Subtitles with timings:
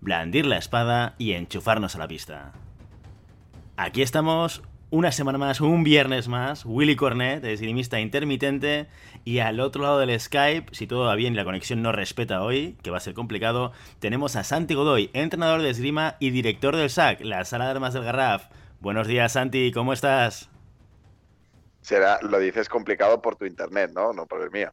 [0.00, 2.52] blandir la espada y enchufarnos a la pista.
[3.76, 8.88] Aquí estamos una semana más, un viernes más, Willy Cornet, esgrimista intermitente,
[9.24, 12.42] y al otro lado del Skype, si todo va bien y la conexión no respeta
[12.42, 16.74] hoy, que va a ser complicado, tenemos a Santi Godoy, entrenador de esgrima y director
[16.74, 18.48] del SAC, la Sala de Armas del Garraf.
[18.80, 20.50] Buenos días, Santi, ¿cómo estás?
[21.82, 24.12] Será, lo dices complicado por tu internet, ¿no?
[24.12, 24.72] No por el mío.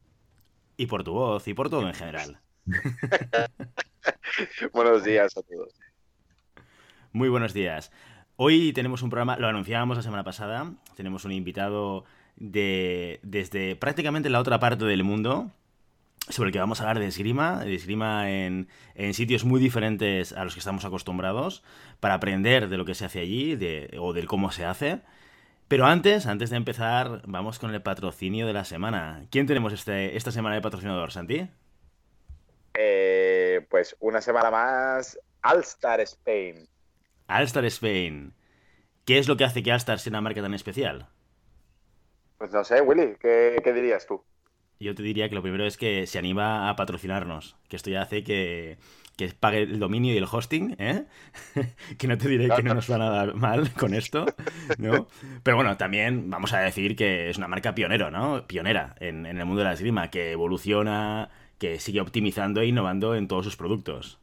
[0.77, 2.39] Y por tu voz, y por todo en general.
[4.73, 5.73] buenos días a todos.
[7.11, 7.91] Muy buenos días.
[8.35, 14.29] Hoy tenemos un programa, lo anunciábamos la semana pasada, tenemos un invitado de, desde prácticamente
[14.29, 15.51] la otra parte del mundo,
[16.29, 20.33] sobre el que vamos a hablar de esgrima, de esgrima en, en, sitios muy diferentes
[20.33, 21.63] a los que estamos acostumbrados,
[21.99, 24.99] para aprender de lo que se hace allí de, o del cómo se hace.
[25.67, 29.25] Pero antes, antes de empezar, vamos con el patrocinio de la semana.
[29.31, 31.47] ¿Quién tenemos este, esta semana de patrocinador, Santi?
[32.79, 36.69] Eh, pues una semana más, Alstar Spain.
[37.25, 38.35] Alstar Spain.
[39.03, 41.07] ¿Qué es lo que hace que Alstar sea una marca tan especial?
[42.37, 44.23] Pues no sé, Willy, ¿qué, dirías tú?
[44.79, 48.03] Yo te diría que lo primero es que se anima a patrocinarnos, que esto ya
[48.03, 48.77] hace que,
[49.17, 51.05] que pague el dominio y el hosting, ¿eh?
[51.97, 54.27] que no te diré que no nos van a dar mal con esto,
[54.77, 55.07] ¿no?
[55.41, 58.45] Pero bueno, también vamos a decir que es una marca pionero, ¿no?
[58.45, 63.15] Pionera en, en el mundo de la esgrima, que evoluciona, que sigue optimizando e innovando
[63.15, 64.19] en todos sus productos.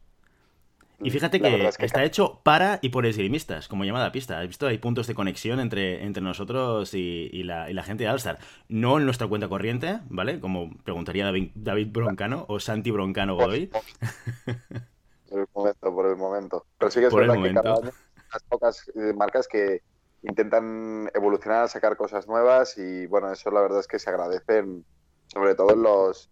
[0.99, 4.39] Y fíjate que, está hecho para y por esgrimistas, como llamada pista.
[4.39, 8.39] Has visto, hay puntos de conexión entre, entre nosotros y, la, gente de Alstar.
[8.69, 10.39] No en nuestra cuenta corriente, ¿vale?
[10.39, 13.69] Como preguntaría David, Broncano o Santi Broncano Godoy.
[15.29, 16.65] Por el momento, por el momento.
[16.77, 17.91] Pero sí que es verdad que cada año
[18.31, 19.81] hay pocas eh, marcas que
[20.21, 24.85] intentan evolucionar, sacar cosas nuevas y bueno, eso la verdad es que se agradecen,
[25.27, 26.29] sobre todo en los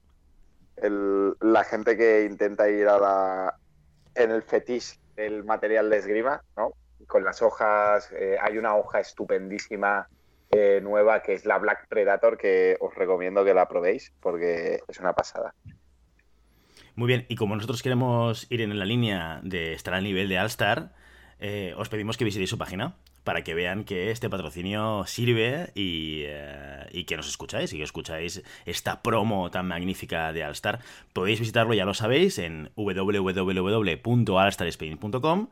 [0.81, 3.55] la gente que intenta ir a la,
[4.15, 6.73] en el fetiche del material de esgrima, ¿no?
[7.07, 10.07] Con las hojas, eh, hay una hoja estupendísima
[10.51, 14.99] eh, nueva que es la Black Predator que os recomiendo que la probéis porque es
[14.99, 15.53] una pasada.
[16.95, 20.39] Muy bien, y como nosotros queremos ir en la línea de estar al nivel de
[20.39, 20.93] All-Star,
[21.39, 26.23] eh, os pedimos que visitéis su página para que vean que este patrocinio sirve y,
[26.91, 30.79] y, que nos escucháis y que escucháis esta promo tan magnífica de Alstar.
[31.13, 35.47] Podéis visitarlo, ya lo sabéis, en www.alstarspain.com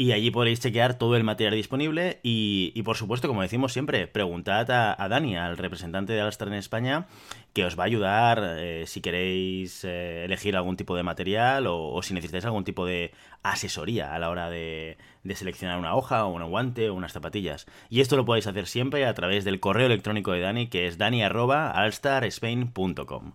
[0.00, 4.70] y allí podréis chequear todo el material disponible y, por supuesto, como decimos siempre, preguntad
[4.70, 7.08] a, Dani, al representante de Alstar en España,
[7.52, 12.00] que os va a ayudar eh, si queréis eh, elegir algún tipo de material o,
[12.04, 13.10] si necesitáis algún tipo de
[13.42, 14.98] asesoría a la hora de,
[15.34, 17.66] seleccionar una hoja o un guante o unas zapatillas.
[17.88, 20.96] Y esto lo podéis hacer siempre a través del correo electrónico de Dani, que es
[20.96, 23.32] dani.alstarspain.com.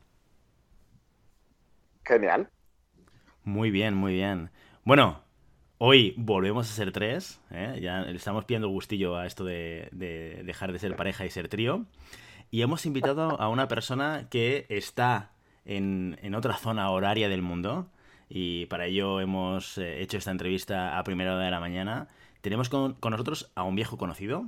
[2.05, 2.47] Genial.
[3.43, 4.49] Muy bien, muy bien.
[4.85, 5.23] Bueno,
[5.85, 7.77] Hoy volvemos a ser tres, ¿eh?
[7.81, 9.89] ya le estamos pidiendo gustillo a esto de,
[10.45, 11.83] dejar de ser pareja y ser trío.
[12.51, 15.31] Y hemos invitado a una persona que está
[15.65, 17.87] en, otra zona horaria del mundo.
[18.29, 22.07] Y para ello hemos eh, hecho esta entrevista a primera hora de la mañana.
[22.39, 24.45] Tenemos con, nosotros a un viejo conocido,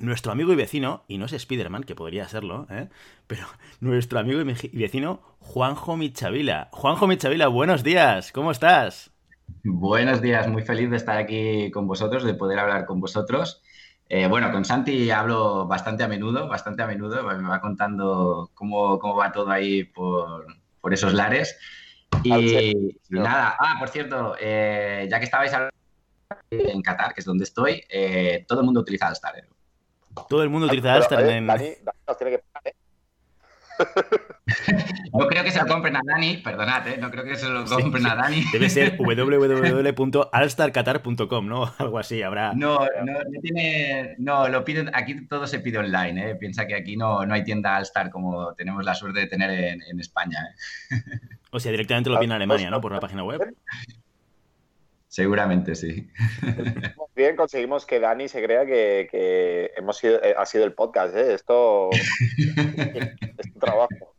[0.00, 2.90] nuestro amigo y vecino, y no es Spiderman, que podría serlo, ¿eh?
[3.26, 3.46] pero
[3.80, 6.68] nuestro amigo y vecino, Juanjo Michavila.
[6.72, 9.11] Juanjo Michavila, buenos días, ¿cómo estás?
[9.64, 13.62] Buenos días, muy feliz de estar aquí con vosotros, de poder hablar con vosotros.
[14.08, 18.98] Eh, bueno, con Santi hablo bastante a menudo, bastante a menudo, me va contando cómo,
[18.98, 20.46] cómo va todo ahí por,
[20.80, 21.58] por esos lares.
[22.22, 25.52] Y, nada, ah, por cierto, eh, ya que estabais
[26.50, 29.44] en Qatar, que es donde estoy, eh, todo el mundo utiliza Alstar.
[30.28, 31.46] Todo el mundo utiliza Alstar en...
[31.46, 31.70] Dani,
[32.06, 32.42] nos tiene que
[35.12, 36.96] no creo que se lo compren a Dani, perdonad, ¿eh?
[36.98, 38.44] no creo que se lo compren a Dani.
[38.52, 41.70] Debe ser www.alstarqatar.com, ¿no?
[41.78, 42.54] Algo así habrá.
[42.54, 44.14] No, no, no, tiene.
[44.18, 44.90] No, lo piden.
[44.94, 46.34] Aquí todo se pide online, ¿eh?
[46.36, 50.00] Piensa que aquí no, no hay tienda Alstar como tenemos la suerte de tener en,
[50.00, 50.38] España.
[50.90, 50.96] ¿eh?
[51.50, 52.80] O sea, directamente lo piden en Alemania, ¿no?
[52.80, 53.54] Por la página web.
[55.12, 56.08] Seguramente sí.
[57.14, 61.34] Bien, conseguimos que Dani se crea que, hemos sido, eh, ha sido el podcast, ¿eh?
[61.34, 61.90] Esto
[62.38, 64.14] es un trabajo.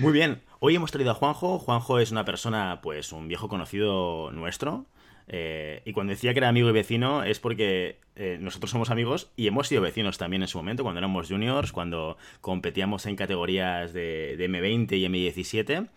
[0.00, 0.42] Muy bien.
[0.58, 1.60] Hoy hemos traído a Juanjo.
[1.60, 4.86] Juanjo es una persona, pues, un viejo conocido nuestro.
[5.28, 9.30] Eh, y cuando decía que era amigo y vecino es porque eh, nosotros somos amigos
[9.36, 13.92] y hemos sido vecinos también en su momento, cuando éramos juniors, cuando competíamos en categorías
[13.92, 15.88] de, M20 y M17,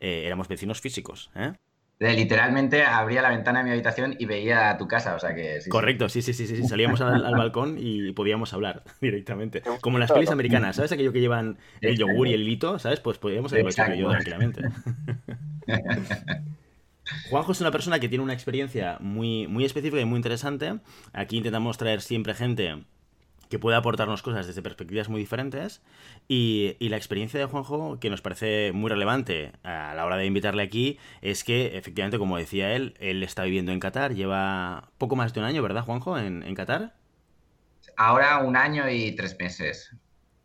[0.00, 1.30] eh, éramos vecinos físicos.
[2.00, 5.58] Literalmente abría la ventana de mi habitación y veía tu casa, o sea que...
[5.68, 9.62] Correcto, sí, sí, sí, sí, salíamos al, balcón y podíamos hablar directamente.
[9.82, 10.92] Como en las pelis americanas, ¿sabes?
[10.92, 13.00] Aquello que llevan el yogur y el lito, ¿sabes?
[13.00, 14.62] Pues podíamos haberlo hecho yo tranquilamente.
[17.28, 20.80] Juanjo es una persona que tiene una experiencia muy, muy específica y muy interesante.
[21.12, 22.84] Aquí intentamos traer siempre gente
[23.50, 25.82] que pueda aportarnos cosas desde perspectivas muy diferentes.
[26.28, 30.62] Y, la experiencia de Juanjo, que nos parece muy relevante a la hora de invitarle
[30.62, 35.34] aquí, es que efectivamente, como decía él, él está viviendo en Qatar, lleva poco más
[35.34, 36.94] de un año, ¿verdad, Juanjo, en, en Qatar?
[37.96, 39.94] Ahora un año y tres meses.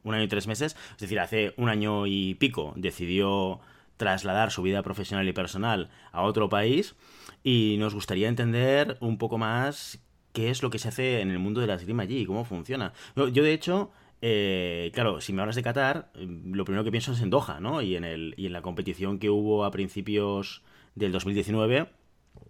[0.03, 3.61] Un año y tres meses, es decir, hace un año y pico decidió
[3.97, 6.95] trasladar su vida profesional y personal a otro país
[7.43, 9.99] y nos gustaría entender un poco más
[10.35, 12.93] qué es lo que se hace en el mundo de la esgrima allí, cómo funciona.
[13.15, 13.91] Yo, de hecho,
[14.21, 17.81] eh, claro, si me hablas de Qatar, lo primero que pienso es en Doha, ¿no?
[17.81, 20.61] Y en, el, y en la competición que hubo a principios
[20.93, 21.87] del 2019,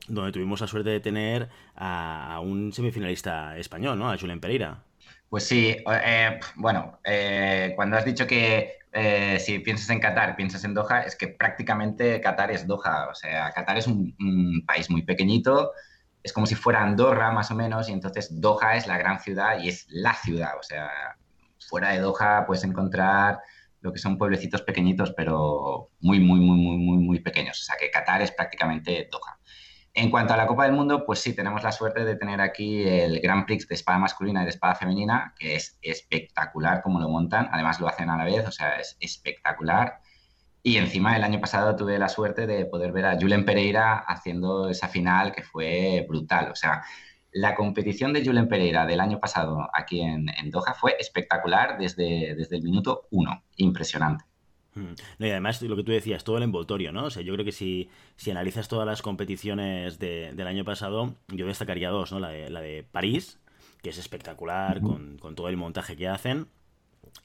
[0.08, 4.12] donde tuvimos la suerte de tener a, un semifinalista español, ¿no?
[4.12, 4.84] A Julen Pereira.
[5.30, 10.64] Pues sí, eh, bueno, eh, cuando has dicho que eh, si piensas en Qatar, piensas
[10.64, 13.10] en Doha, es que prácticamente Qatar es Doha.
[13.12, 15.74] O sea, Qatar es un, país muy pequeñito,
[16.25, 19.60] es como si fuera Andorra más o menos, y entonces Doha es la gran ciudad
[19.60, 20.57] y es la ciudad.
[20.60, 20.89] O sea,
[21.69, 23.38] fuera de Doha puedes encontrar
[23.81, 27.62] lo que son pueblecitos pequeñitos, pero muy, muy, muy, muy, muy, muy pequeños.
[27.62, 29.38] O sea, que Qatar es prácticamente Doha.
[29.94, 32.81] En cuanto a la Copa del Mundo, pues sí, tenemos la suerte de tener aquí
[32.88, 37.07] el Grand Prix de espada masculina y de espada femenina, que es espectacular como lo
[37.07, 40.00] montan, además lo hacen a la vez, o sea, es espectacular.
[40.68, 44.68] Y encima el año pasado tuve la suerte de poder ver a Julen Pereira haciendo
[44.68, 46.50] esa final que fue brutal.
[46.52, 46.82] O sea,
[47.32, 52.56] la competición de Julen Pereira del año pasado aquí en, Doha fue espectacular desde, desde
[52.56, 54.26] el minuto uno, impresionante.
[54.74, 54.94] Mm.
[55.20, 57.06] y además, lo que tú decías, todo el envoltorio, ¿no?
[57.06, 61.46] O sea, yo creo que si, si analizas todas las competiciones del año pasado, yo
[61.46, 62.20] destacaría dos, ¿no?
[62.20, 63.40] La de, la de París,
[63.84, 66.48] que es espectacular, con, todo el montaje que hacen,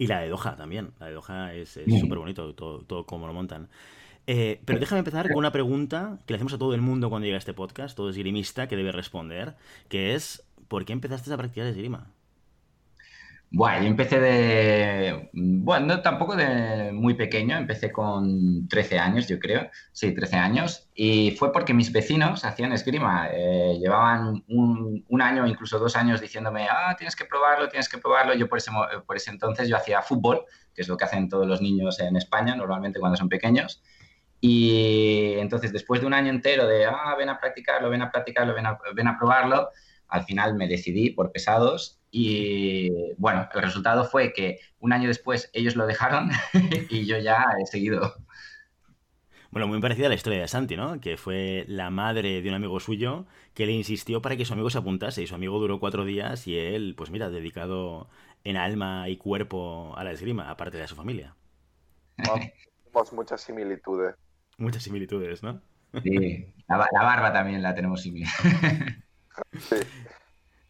[0.01, 0.93] y la de Doha también.
[0.99, 3.69] La de Doha es súper bonito, todo, todo cómo lo montan.
[4.27, 7.27] Eh, pero déjame empezar con una pregunta que le hacemos a todo el mundo cuando
[7.27, 9.57] llega a este podcast, todo esgrimista que debe responder,
[9.89, 12.07] que es, ¿por qué empezaste a practicar esgrima?
[13.53, 19.41] Bueno, yo empecé de, bueno, no, tampoco de muy pequeño, empecé con 13 años, yo
[19.41, 25.23] creo, sí, 13 años, y fue porque mis vecinos hacían esgrima, eh, llevaban un, un,
[25.23, 28.71] año, incluso dos años diciéndome, ah, tienes que probarlo, tienes que probarlo, yo por ese,
[29.05, 32.15] por ese entonces yo hacía fútbol, que es lo que hacen todos los niños en
[32.15, 33.83] España, normalmente cuando son pequeños,
[34.41, 38.55] y entonces después de un año entero de, ah, ven a practicarlo, ven a practicarlo,
[38.55, 39.71] ven a, ven a probarlo,
[40.07, 45.51] al final me decidí por pesados y bueno, el resultado fue que un año después
[45.53, 46.31] ellos lo dejaron
[46.91, 48.15] y yo ya he seguido.
[49.51, 51.01] Bueno, muy parecida a la historia de Santi, ¿no?
[51.01, 54.71] Que fue la madre de un amigo suyo que le insistió para que su amigo
[54.71, 58.09] se apuntase y su amigo duró cuatro días y él, pues mira, dedicado
[58.45, 61.35] en alma y cuerpo a la esgrima, aparte de a su familia.
[62.17, 64.15] Tenemos muchas similitudes.
[64.59, 65.61] Muchas similitudes, ¿no?
[66.03, 68.31] Sí, la, la barba también la tenemos similar.
[69.59, 69.77] sí.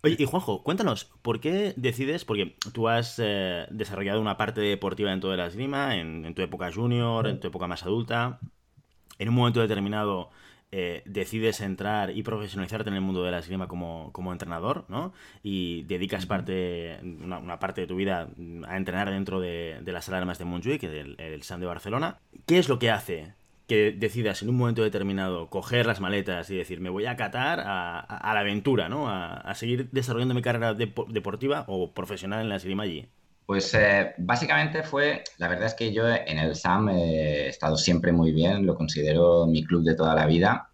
[0.02, 2.24] Oye, y Juanjo, cuéntanos, ¿por qué decides?
[2.24, 6.72] Porque tú has eh, desarrollado una parte deportiva en toda la esgrima, en, tu época
[6.72, 8.40] junior, en tu época más adulta.
[9.18, 10.30] En un momento determinado
[10.72, 15.12] eh, decides entrar y profesionalizarte en el mundo de la esgrima como, entrenador, ¿no?
[15.42, 18.30] Y dedicas parte, una, parte de tu vida
[18.66, 22.20] a entrenar dentro de, las alarmas de Montjuic, del el SAN de Barcelona.
[22.46, 23.34] ¿Qué es lo que hace
[23.70, 27.62] que decidas en un momento determinado coger las maletas y decir, me voy a catar
[27.64, 29.08] a, la aventura, ¿no?
[29.08, 33.06] A, seguir desarrollando mi carrera deportiva o profesional en la esgrima allí?
[33.46, 38.10] Pues eh, básicamente fue, la verdad es que yo en el SAM he estado siempre
[38.10, 40.69] muy bien, lo considero mi club de toda la vida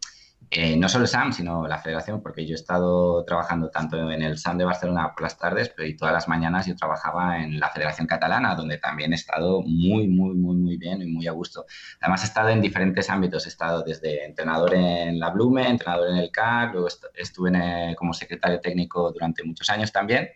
[0.50, 4.22] eh, no solo el SAM, sino la federación, porque yo he estado trabajando tanto en
[4.22, 7.58] el SAM de Barcelona por las tardes, pero y todas las mañanas yo trabajaba en
[7.58, 11.32] la Federación Catalana, donde también he estado muy, muy, muy, muy bien y muy a
[11.32, 11.66] gusto.
[12.00, 13.46] Además, he estado en diferentes ámbitos.
[13.46, 18.12] He estado desde entrenador en la Blume, entrenador en el CAR, luego estuve eh, como
[18.12, 20.30] secretario técnico durante muchos años también.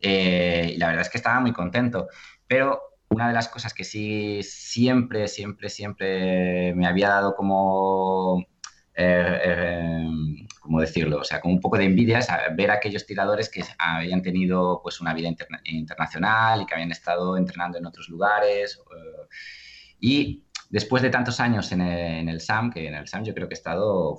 [0.00, 2.08] Eh, y la verdad es que estaba muy contento.
[2.46, 8.44] Pero una de las cosas que sí siempre, siempre, siempre me había dado como
[9.02, 10.06] eh, eh,
[10.60, 11.20] ¿cómo decirlo?
[11.20, 12.20] O sea, con un poco de envidia
[12.54, 15.32] ver a aquellos tiradores que habían tenido pues una vida
[15.64, 18.78] internacional y que habían estado entrenando en otros lugares.
[19.98, 23.54] Y después de tantos años en el, SAM, que en el SAM yo creo que
[23.54, 24.18] he estado,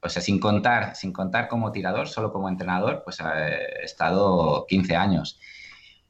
[0.00, 4.96] o sea, sin contar, sin contar como tirador, solo como entrenador, pues he estado 15
[4.96, 5.40] años.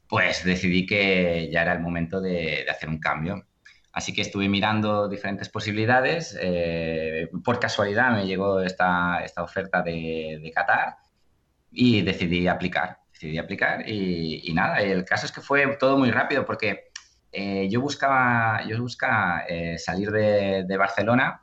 [0.09, 3.47] Pues decidí que ya era el momento de, hacer un cambio.
[3.95, 6.37] Así que estuve mirando diferentes posibilidades.
[6.41, 10.97] Eh, por casualidad me llegó esta, esta oferta de, de Qatar
[11.71, 12.99] y decidí aplicar.
[13.13, 16.91] Decidí aplicar y, y, nada, el caso es que fue todo muy rápido porque
[17.37, 21.43] eh, yo buscaba, yo buscaba eh, salir de, Barcelona,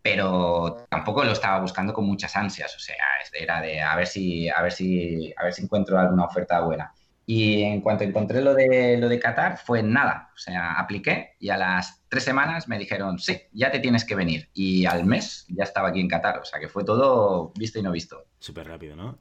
[0.00, 2.74] pero tampoco lo estaba buscando con muchas ansias.
[2.76, 2.96] O sea,
[3.32, 6.92] era de a ver si, a ver si, a ver si encuentro alguna oferta buena.
[7.26, 10.30] Y en cuanto encontré lo de, lo de Qatar, fue nada.
[10.34, 14.14] O sea, apliqué y a las tres semanas me dijeron, sí, ya te tienes que
[14.14, 14.50] venir.
[14.52, 16.38] Y al mes ya estaba aquí en Qatar.
[16.38, 18.24] O sea, que fue todo visto y no visto.
[18.38, 19.18] Súper rápido, ¿no?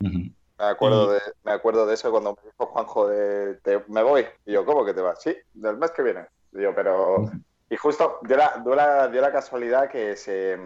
[0.00, 4.26] Me acuerdo, de, me acuerdo de eso cuando me dijo Juanjo de me voy.
[4.46, 5.22] Y yo, ¿cómo que te vas?
[5.22, 6.26] Sí, del mes que viene.
[6.52, 7.30] Y yo, pero.
[7.70, 10.58] Y justo dio la, dio la, casualidad que se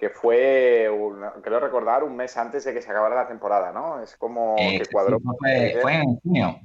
[0.00, 0.88] que fue,
[1.42, 4.02] creo recordar, un mes antes de que se acabara la temporada, ¿no?
[4.02, 5.20] Es como eh, que cuadró.
[5.82, 6.58] Fue, en junio.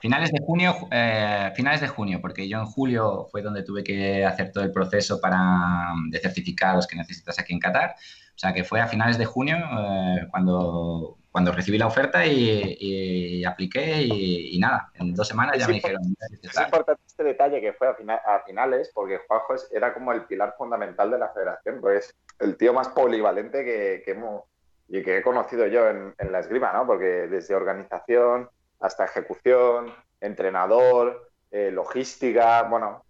[0.00, 4.24] Finales de junio, eh, finales de junio, porque yo en julio fue donde tuve que
[4.24, 7.94] hacer todo el proceso para, de certificados que necesitas aquí en Qatar.
[8.34, 13.44] O sea que fue a finales de junio eh, cuando cuando recibí la oferta y,
[13.44, 16.00] apliqué y, nada, en dos semanas ya me dijeron.
[16.42, 21.10] Es importante este detalle que fue a, finales, porque Juanjo era como el pilar fundamental
[21.10, 24.44] de la federación, pues el tío más polivalente que, hemos
[24.88, 26.86] y que he conocido yo en, la esgrima, ¿no?
[26.86, 28.48] Porque desde organización
[28.80, 33.04] hasta ejecución, entrenador, eh, logística, bueno,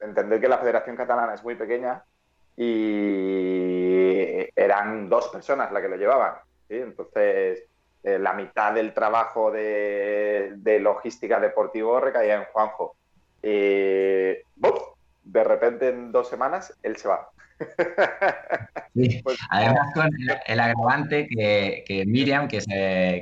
[0.00, 2.04] entender que la Federación Catalana es muy pequeña
[2.56, 6.36] y eran dos personas las que lo llevaban
[6.68, 7.64] entonces,
[8.02, 12.96] eh, la mitad del trabajo de, logística deportivo recaía en Juanjo.
[13.42, 13.48] Y
[15.24, 17.28] de repente en dos semanas él se va.
[19.24, 20.08] Pues, Además, con
[20.46, 22.62] el, agravante que, Miriam, que,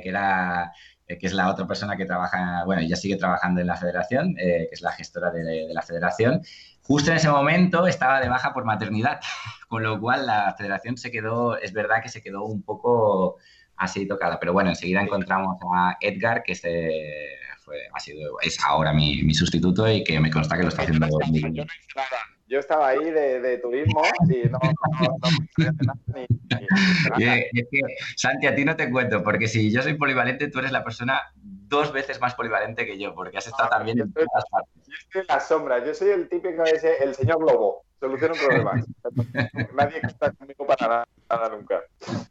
[0.03, 0.71] era
[1.19, 4.67] que es la otra persona que trabaja, bueno, ya sigue trabajando en la federación, eh,
[4.69, 6.41] que es la gestora de, la federación,
[6.81, 9.19] justo en ese momento estaba de baja por maternidad,
[9.67, 13.37] con lo cual la federación se quedó, es verdad que se quedó un poco
[13.77, 18.93] así tocada, pero bueno, enseguida encontramos a Edgar, que se fue, ha sido, es ahora
[18.93, 21.53] mi, sustituto y que me consta que lo está haciendo muy bien.
[21.55, 21.63] Yo
[22.59, 24.59] estaba ahí de, turismo y no,
[24.99, 25.17] no,
[27.17, 27.81] ni, Es que,
[28.15, 31.21] Santi, a ti no te cuento, porque si yo soy polivalente, tú eres la persona
[31.35, 34.73] dos veces más polivalente que yo, porque has estado ah, también en todas partes.
[34.85, 38.39] Yo estoy en la sombra, yo soy el típico ese, el señor Globo, soluciona un
[38.39, 38.73] problema.
[39.75, 41.81] Nadie está conmigo para nada, nunca.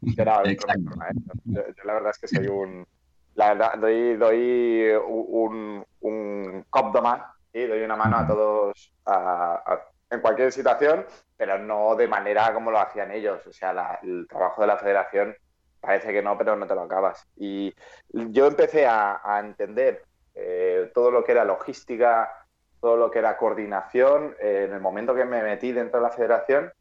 [0.01, 2.85] yo, la verdad es que soy un...
[3.35, 8.93] La verdad, doy, doy un, un cop de mano y doy una mano a todos
[10.13, 11.05] en cualquier situación,
[11.35, 13.45] pero no de manera como lo hacían ellos.
[13.47, 15.35] O sea, el trabajo de la federación
[15.79, 17.27] parece que no, pero no te lo acabas.
[17.35, 17.73] Y
[18.09, 20.03] yo empecé a, entender
[20.33, 22.31] eh, todo lo que era logística,
[22.79, 26.13] todo lo que era coordinación, eh, en el momento que me metí dentro de la
[26.13, 26.71] federación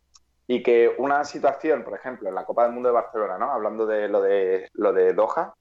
[0.46, 3.50] y que una situación, por ejemplo, en la Copa del Mundo de Barcelona, ¿no?
[3.50, 5.54] hablando de lo de, lo de Doha,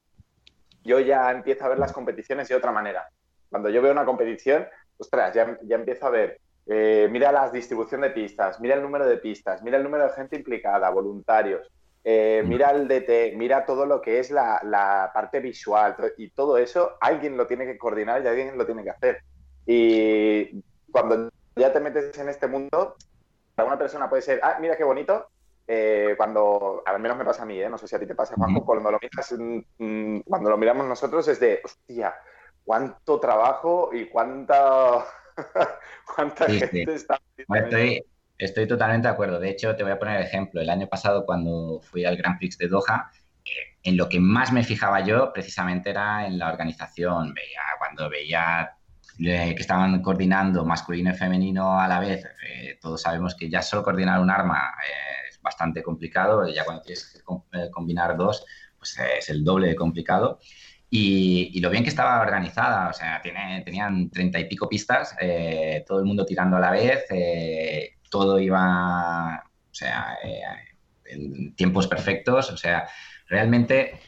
[0.83, 3.09] yo ya empiezo a ver las competiciones de otra manera.
[3.49, 8.01] Cuando yo veo una competición, ostras, ya, ya empiezo a ver eh, mira la distribución
[8.01, 11.67] de pistas, mira el número de pistas, mira el número de gente implicada, voluntarios,
[12.03, 16.97] eh, mira el DT, mira todo lo que es la, parte visual y todo eso,
[16.99, 19.19] alguien lo tiene que coordinar y alguien lo tiene que hacer.
[19.65, 22.95] Y cuando ya te metes en este mundo,
[23.55, 25.27] para una persona puede ser, ah, mira qué bonito,
[25.67, 27.69] eh, cuando, al menos me pasa a mí, ¿eh?
[27.69, 29.35] no sé si a ti te pasa, Juanjo, cuando lo, miras,
[29.77, 32.15] mm, cuando lo miramos nosotros es de, hostia,
[32.65, 35.05] cuánto trabajo y cuánta,
[36.15, 37.19] cuánta gente está...
[38.41, 39.39] Estoy totalmente de acuerdo.
[39.39, 40.61] De hecho, te voy a poner el ejemplo.
[40.61, 43.11] El año pasado, cuando fui al Grand Prix de Doha,
[43.45, 47.35] eh, en lo que más me fijaba yo precisamente era en la organización.
[47.35, 48.71] Veía, cuando veía
[49.19, 53.61] eh, que estaban coordinando masculino y femenino a la vez, eh, todos sabemos que ya
[53.61, 54.73] solo coordinar un arma
[55.29, 56.47] es bastante complicado.
[56.47, 58.43] Ya cuando tienes que combinar dos,
[58.75, 60.39] pues es el doble de complicado.
[60.93, 65.15] Y, lo bien que estaba organizada, o sea, tiene, tenían treinta y pico pistas,
[65.87, 67.05] todo el mundo tirando a la vez,
[68.11, 70.41] todo iba, o sea, eh,
[71.05, 72.87] en tiempos perfectos, o sea,
[73.27, 73.99] realmente,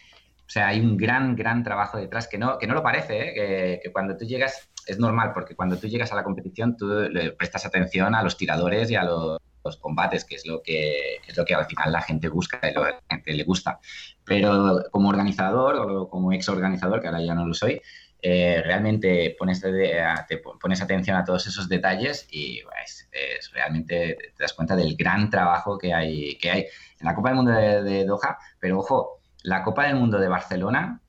[0.45, 3.79] o sea, hay un gran, gran trabajo detrás que no, que no lo parece, ¿eh?
[3.81, 7.31] que, cuando tú llegas, es normal, porque cuando tú llegas a la competición, tú le
[7.31, 9.39] prestas atención a los tiradores y a los,
[9.79, 12.83] combates, que es lo que, es lo que al final la gente busca y lo
[12.83, 13.79] que la gente le gusta.
[14.25, 17.81] Pero como organizador o como ex organizador, que ahora ya no lo soy,
[18.25, 23.09] eh, realmente pones, te pones atención a todos esos detalles y pues,
[23.51, 26.65] realmente te das cuenta del gran trabajo que hay, que hay
[26.99, 31.01] en la Copa del Mundo de, Doha, pero ojo, la Copa del Mundo de Barcelona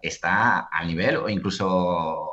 [0.00, 2.30] está al nivel o incluso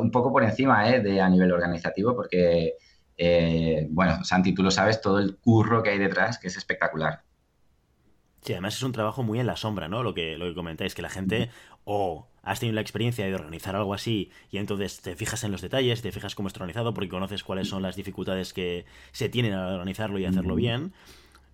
[0.00, 1.00] un poco por encima ¿eh?
[1.00, 2.74] de a nivel organizativo porque,
[3.16, 7.22] eh, bueno, Santi, tú lo sabes, todo el curro que hay detrás, que es espectacular.
[8.46, 10.04] Sí, además es un trabajo muy en la sombra, ¿no?
[10.04, 11.50] Lo que, lo que comentáis, que la gente
[11.82, 15.62] o has tenido la experiencia de organizar algo así y entonces te fijas en los
[15.62, 19.52] detalles, te fijas cómo está organizado porque conoces cuáles son las dificultades que se tienen
[19.52, 20.92] a organizarlo y hacerlo bien.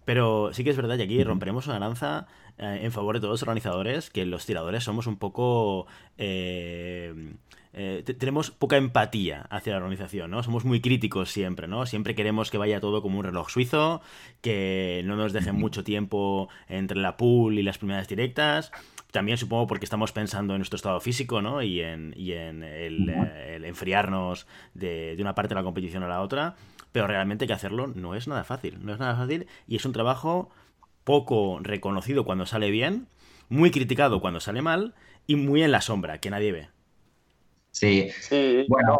[0.04, 2.26] Pero sí que es verdad que aquí romperemos una lanza
[2.58, 5.86] eh, en favor de todos los organizadores, que los tiradores somos un poco...
[6.18, 7.34] Eh,
[7.74, 10.42] eh, tenemos poca empatía hacia la organización, ¿no?
[10.42, 11.86] Somos muy críticos siempre, ¿no?
[11.86, 14.02] Siempre queremos que vaya todo como un reloj suizo,
[14.42, 18.72] que no nos dejen mucho tiempo entre la pool y las primeras directas.
[19.10, 21.62] También supongo porque estamos pensando en nuestro estado físico, ¿no?
[21.62, 26.56] Y en, el, enfriarnos de, de una parte de la competición a la otra.
[26.92, 28.84] Pero realmente que hacerlo no es nada fácil.
[28.84, 30.50] No es nada fácil y es un trabajo
[31.04, 33.08] poco reconocido cuando sale bien,
[33.48, 34.94] muy criticado cuando sale mal
[35.26, 36.68] y muy en la sombra, que nadie ve.
[37.70, 38.66] Sí, sí.
[38.68, 38.98] Bueno,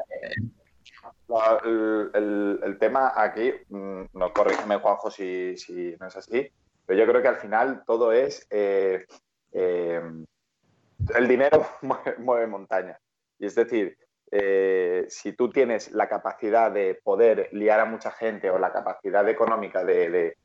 [2.05, 6.49] el, tema aquí, mm, no corrígeme Juanjo si, si, no es así,
[6.87, 9.07] pero yo creo que al final todo es eh,
[9.53, 10.03] eh,
[11.15, 11.67] el dinero
[12.19, 12.99] mueve, montaña.
[13.39, 13.97] Y es decir,
[14.33, 19.29] eh, si tú tienes la capacidad de poder liar a mucha gente o la capacidad
[19.29, 20.37] económica de,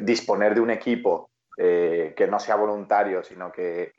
[0.00, 3.92] disponer de un equipo que no sea voluntario, sino que,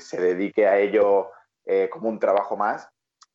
[0.00, 1.30] se dedique a ello
[1.64, 2.88] eh, como un trabajo más.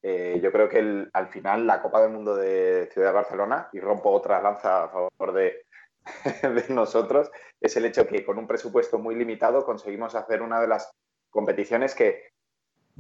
[0.04, 3.80] Eh, yo creo que al final la Copa del Mundo de Ciudad de Barcelona, y
[3.80, 5.64] rompo otra lanza a favor de,
[6.70, 10.92] nosotros, es el hecho que con un presupuesto muy limitado conseguimos hacer una de las
[11.30, 12.32] competiciones que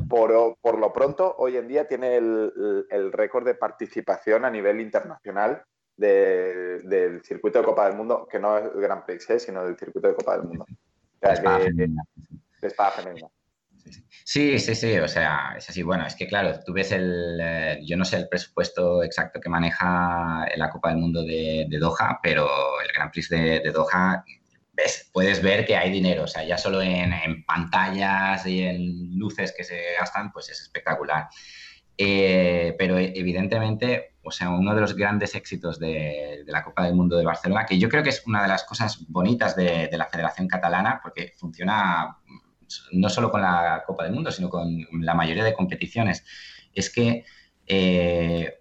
[0.09, 5.63] por, lo pronto hoy en día tiene el, récord de participación a nivel internacional
[5.95, 9.39] del circuito de Copa del Mundo, que no es el Grand Prix, ¿eh?
[9.39, 10.65] sino del circuito de Copa del Mundo.
[10.69, 13.27] O sea, que, femenina.
[14.23, 15.81] Sí, sí, sí, o sea, es así.
[15.83, 19.49] Bueno, es que claro, tú ves el, eh, yo no sé el presupuesto exacto que
[19.49, 22.47] maneja la Copa del Mundo de, Doha, pero
[22.81, 24.23] el Grand Prix de, Doha,
[25.11, 29.63] puedes ver que hay dinero, o sea, ya solo en, pantallas y en luces que
[29.63, 31.27] se gastan, pues es espectacular.
[31.97, 37.17] Eh, pero evidentemente, o sea, uno de los grandes éxitos de, la Copa del Mundo
[37.17, 40.47] de Barcelona, que yo creo que es una de las cosas bonitas de la Federación
[40.47, 42.17] Catalana, porque funciona
[42.91, 46.25] no solo con la Copa del Mundo, sino con la mayoría de competiciones,
[46.73, 47.25] es que
[47.65, 48.59] eh,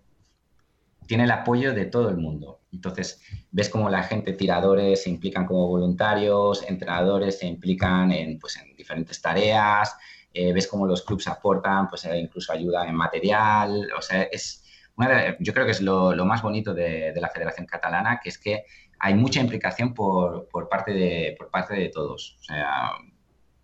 [1.07, 2.61] tiene el apoyo de todo el mundo.
[2.77, 8.57] Entonces, ves como la gente, tiradores, se implican como voluntarios, entrenadores se implican en, pues,
[8.57, 9.97] en diferentes tareas,
[10.33, 14.62] eh, ves cómo los clubes aportan, pues eh, incluso ayuda en material, o sea, es
[14.97, 18.65] una yo creo que es lo, más bonito de, la Federación Catalana, que es que
[18.99, 22.37] hay mucha implicación por, parte, de, por parte de todos.
[22.41, 22.91] O sea,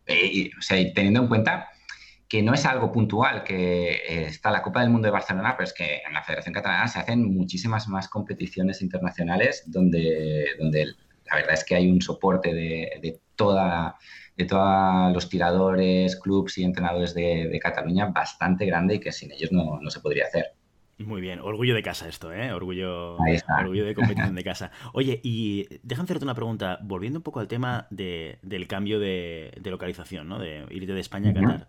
[0.07, 1.71] eh, o sea, teniendo en cuenta
[2.33, 5.64] que no es algo puntual, que eh, está la Copa del Mundo de Barcelona, pero
[5.64, 10.87] es que en la Federación Catalana se hacen muchísimas más competiciones internacionales donde, donde
[11.27, 13.99] la verdad es que hay un soporte de, toda
[14.35, 19.53] de todos los tiradores, clubs y entrenadores de, Cataluña bastante grande y que sin ellos
[19.53, 20.55] no, no se podría hacer.
[20.97, 22.51] Muy bien, orgullo de casa esto, ¿eh?
[22.51, 23.18] Orgullo,
[23.61, 24.71] orgullo de competición de casa.
[24.95, 30.31] Oye, y déjame hacerte una pregunta, volviendo un poco al tema del cambio de, localización,
[30.31, 30.38] ¿no?
[30.38, 31.66] De irte de España a Qatar.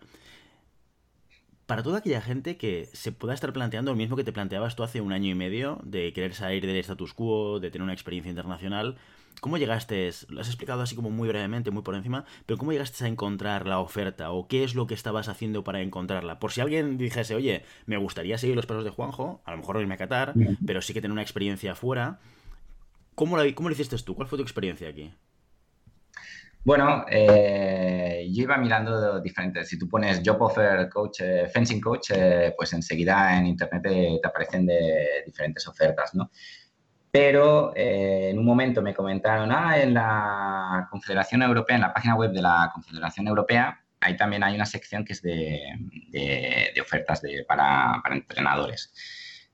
[1.66, 4.82] Para toda aquella gente que se pueda estar planteando lo mismo que te planteabas tú
[4.82, 8.30] hace un año y medio, de querer salir del status quo, de tener una experiencia
[8.30, 8.96] internacional,
[9.40, 13.04] ¿Cómo llegaste, lo has explicado así como muy brevemente, muy por encima, pero cómo llegaste
[13.04, 16.38] a encontrar la oferta o qué es lo que estabas haciendo para encontrarla?
[16.38, 19.80] Por si alguien dijese, oye, me gustaría seguir los pasos de Juanjo, a lo mejor
[19.80, 20.32] irme a Qatar,
[20.66, 22.20] pero sí que tener una experiencia afuera.
[23.14, 24.14] ¿Cómo lo, cómo lo hiciste tú?
[24.14, 25.12] ¿Cuál fue tu experiencia aquí?
[26.64, 29.68] Bueno, eh, yo iba mirando diferentes.
[29.68, 34.20] Si tú pones job offer coach, eh, fencing coach, eh, pues enseguida en internet te,
[34.26, 34.66] aparecen
[35.26, 36.30] diferentes ofertas, ¿no?
[37.10, 42.32] pero en un momento me comentaron, ah, en la Confederación Europea, en la página web
[42.32, 48.92] de la Confederación Europea, ahí también hay una sección que es de, ofertas para, entrenadores.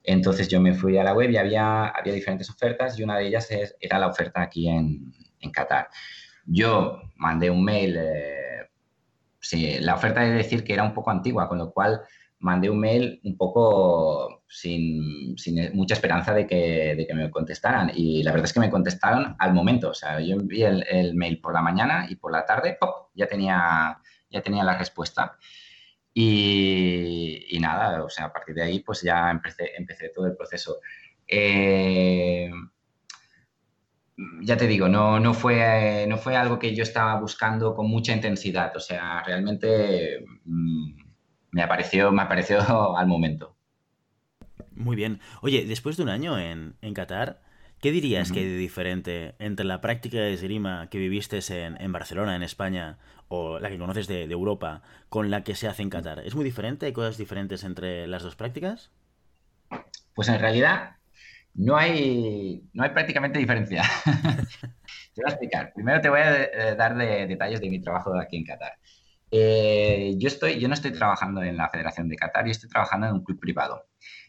[0.03, 3.49] Entonces yo me fui a la web y había diferentes ofertas y una de ellas
[3.79, 5.13] era la oferta aquí en,
[5.53, 5.89] Qatar.
[6.47, 8.69] Yo mandé un mail, eh,
[9.81, 12.01] la oferta de decir que era un poco antigua, con lo cual
[12.41, 15.37] mandé un mail un poco sin,
[15.75, 17.93] mucha esperanza de que, me contestaran.
[17.95, 19.91] Y la verdad es que me contestaron al momento.
[19.91, 23.11] O sea, yo envié el, mail por la mañana y por la tarde, ¡pop!
[23.15, 23.99] ya tenía,
[24.31, 25.37] ya tenía la respuesta.
[26.15, 30.79] Y, nada, o sea, a partir de ahí pues ya empecé, empecé todo el proceso.
[31.27, 32.51] Eh,
[34.43, 38.13] ya te digo, no, no, fue, no fue algo que yo estaba buscando con mucha
[38.13, 40.93] intensidad, o sea, realmente mm,
[41.53, 42.61] me, apareció, me apareció
[42.97, 43.57] al momento.
[44.75, 45.21] Muy bien.
[45.43, 47.43] Oye, después de un año en, en Qatar,
[47.81, 51.93] ¿qué dirías que hay de diferente entre la práctica de esgrima que viviste en, en,
[51.93, 55.83] Barcelona, en España, o la que conoces de, de, Europa, con la que se hace
[55.83, 56.21] en Qatar?
[56.21, 56.87] ¿Es muy diferente?
[56.87, 58.91] ¿Hay cosas diferentes entre las dos prácticas?
[60.15, 61.00] Pues en realidad
[61.55, 63.83] no hay, no hay prácticamente diferencia.
[65.15, 65.73] te voy a explicar.
[65.75, 68.73] Primero te voy a eh, dar de, detalles de mi trabajo aquí en Qatar.
[69.31, 73.09] Eh, yo, estoy, yo no estoy trabajando en la Federación de Qatar, yo estoy trabajando
[73.09, 73.87] en un club privado.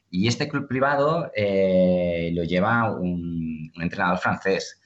[0.10, 4.82] Y este club privado eh, lo lleva un, entrenador francés,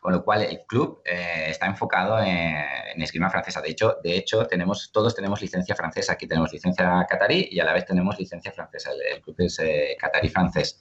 [0.00, 3.60] con lo cual el club está enfocado en, esgrima francesa.
[3.60, 6.14] De hecho, de hecho tenemos, todos tenemos licencia francesa.
[6.14, 8.90] Aquí tenemos licencia catarí y a la vez tenemos licencia francesa.
[9.14, 9.60] El, club es
[9.98, 10.80] catarí francés.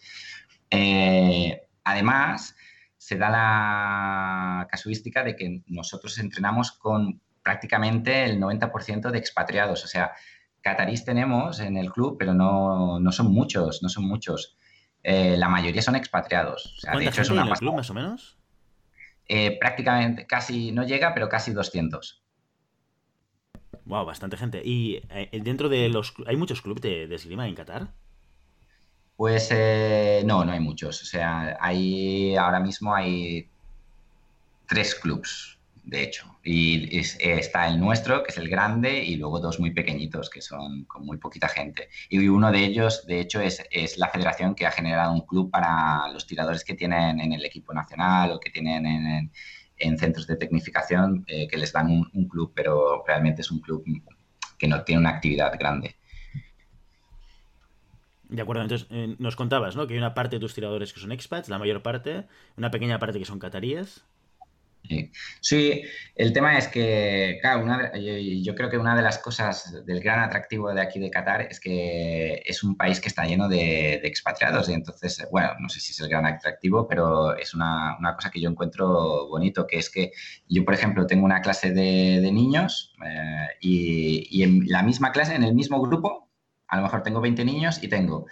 [0.71, 2.55] Eh, además,
[2.97, 9.84] se da la casuística de que nosotros entrenamos con prácticamente el 90% de expatriados.
[9.84, 10.13] O sea,
[10.62, 14.57] catarís tenemos en el club, pero no, son muchos, no son muchos.
[15.03, 16.79] Eh, la mayoría son expatriados.
[16.91, 18.38] O de hecho, es una en el club, más o menos?
[19.27, 22.23] Eh, prácticamente, casi, no llega, pero casi 200.
[23.86, 24.62] Wow, bastante gente.
[24.63, 26.13] ¿Y dentro de los...
[26.27, 27.93] ¿Hay muchos clubes de, de esgrima en Qatar?
[29.21, 31.03] Pues eh, no, no hay muchos.
[31.03, 33.47] O sea, hay ahora mismo hay
[34.67, 36.25] tres clubs, de hecho.
[36.43, 40.86] Y está el nuestro, que es el grande, y luego dos muy pequeñitos, que son
[40.86, 41.89] con muy poquita gente.
[42.10, 43.62] Y uno de ellos, de hecho, es,
[43.99, 47.75] la federación que ha generado un club para los tiradores que tienen en el equipo
[47.75, 48.88] nacional o que tienen
[49.77, 53.84] en, centros de tecnificación, eh, que les dan un club, pero realmente es un club
[54.57, 56.00] que no tiene una actividad grande.
[58.31, 59.85] De acuerdo, entonces eh, nos contabas, ¿no?
[59.87, 62.23] Que hay una parte de tus tiradores que son expats, la mayor parte,
[62.55, 64.05] una pequeña parte que son cataríes.
[65.41, 65.83] Sí.
[66.15, 67.39] el tema es que,
[68.43, 71.59] yo creo que una de las cosas del gran atractivo de aquí de Qatar es
[71.59, 75.91] que es un país que está lleno de, expatriados y entonces, bueno, no sé si
[75.91, 80.11] es el gran atractivo, pero es una, cosa que yo encuentro bonito, que es que
[80.47, 85.43] yo, por ejemplo, tengo una clase de, niños eh, y en la misma clase, en
[85.43, 86.30] el mismo grupo,
[86.71, 88.25] a lo mejor tengo 20 niños y tengo,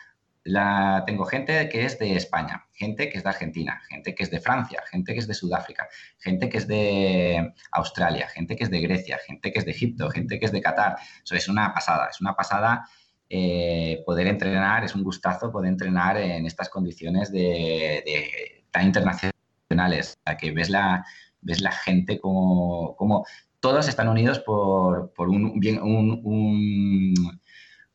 [0.46, 4.32] la, tengo gente que es de España, gente que es de Argentina, gente que es
[4.32, 8.72] de Francia, gente que es de Sudáfrica, gente que es de Australia, gente que es
[8.72, 10.96] de Grecia, gente que es de Egipto, gente que es de Qatar.
[11.22, 12.86] Eso es una pasada, es una pasada
[13.30, 20.38] eh, poder entrenar, es un gustazo poder entrenar en estas condiciones de, tan internacionales, a
[20.38, 21.06] que ves la,
[21.42, 23.26] ves la gente como, como
[23.60, 26.24] todos están unidos por, por un, bien, un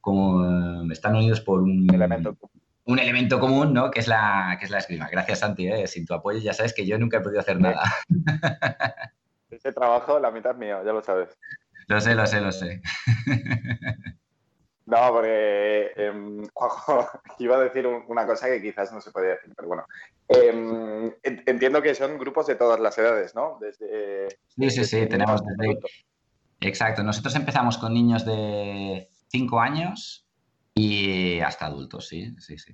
[0.04, 2.36] como eh, están unidos por un elemento,
[2.84, 3.90] un elemento común, ¿no?
[3.90, 5.08] Que es la, que es la esgrima.
[5.10, 5.66] Gracias, Santi.
[5.66, 5.86] ¿eh?
[5.86, 7.82] Sin tu apoyo ya sabes que yo nunca he podido hacer nada.
[9.50, 11.30] Ese trabajo, la mitad es mío, ya lo sabes.
[11.86, 12.82] Lo sé, lo sé, lo sé.
[14.86, 16.42] No, porque em,
[17.38, 19.86] iba a decir una cosa que quizás no se podía decir, pero bueno.
[20.28, 23.56] Em, entiendo que son grupos de todas las edades, ¿no?
[23.58, 25.78] Desde, sí, sí, sí, tenemos desde...
[26.60, 30.24] Exacto, nosotros empezamos con niños de cinco años
[30.74, 32.72] y hasta adultos, sí, sí, sí.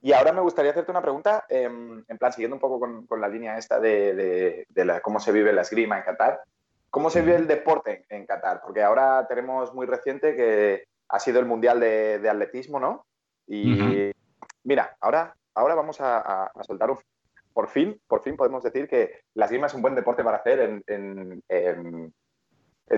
[0.00, 3.26] Y ahora me gustaría hacerte una pregunta, em, en plan, siguiendo un poco con, la
[3.26, 4.64] línea esta de,
[5.02, 6.40] cómo se vive la esgrima en Qatar.
[6.88, 8.60] ¿Cómo se vive el deporte en Qatar?
[8.62, 13.04] Porque ahora tenemos muy reciente que ha sido el Mundial de, Atletismo, ¿no?
[13.48, 14.12] Y
[14.62, 16.98] mira, ahora, ahora vamos a, soltar un...
[17.52, 20.60] Por fin, por fin podemos decir que la esgrima es un buen deporte para hacer
[20.60, 22.12] en en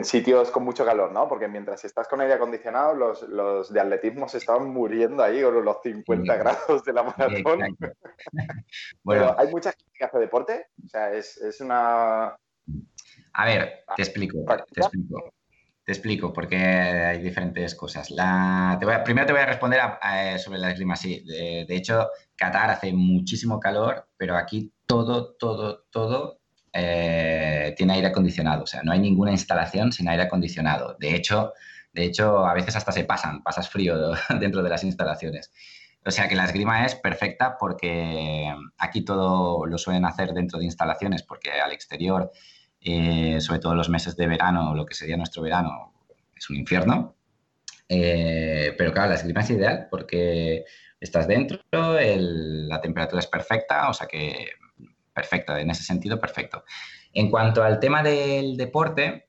[0.02, 1.28] sitios con mucho calor, ¿no?
[1.28, 5.64] Porque mientras estás con aire acondicionado, los, los de atletismo se estaban muriendo ahí con
[5.64, 7.76] los 50 grados de la maratón.
[9.02, 10.66] bueno, ¿hay mucha gente que hace deporte?
[10.84, 12.36] O sea, es, una...
[13.32, 15.34] A ver, te explico, te explico.
[15.82, 18.10] Te explico, porque hay diferentes cosas.
[18.10, 19.80] La, primero te voy a responder
[20.38, 20.94] sobre la esgrima.
[20.94, 26.39] Sí, de, de hecho, Qatar hace muchísimo calor, pero aquí todo, todo, todo
[26.72, 28.64] eh, tiene aire acondicionado.
[28.64, 30.96] O sea, no hay ninguna instalación sin aire acondicionado.
[30.98, 31.52] De hecho,
[31.92, 35.52] de hecho, a veces hasta se pasan, pasas frío dentro de las instalaciones.
[36.04, 40.64] O sea que la esgrima es perfecta porque aquí todo lo suelen hacer dentro de
[40.64, 42.30] instalaciones, porque al exterior,
[42.80, 45.92] eh, sobre todo los meses de verano, lo que sería nuestro verano,
[46.34, 47.16] es un infierno.
[47.88, 50.64] Eh, pero claro, la esgrima es ideal porque
[51.00, 54.46] estás dentro, la temperatura es perfecta, o sea que
[55.12, 56.64] perfecto, en ese sentido, perfecto.
[57.12, 59.26] En cuanto al tema del deporte,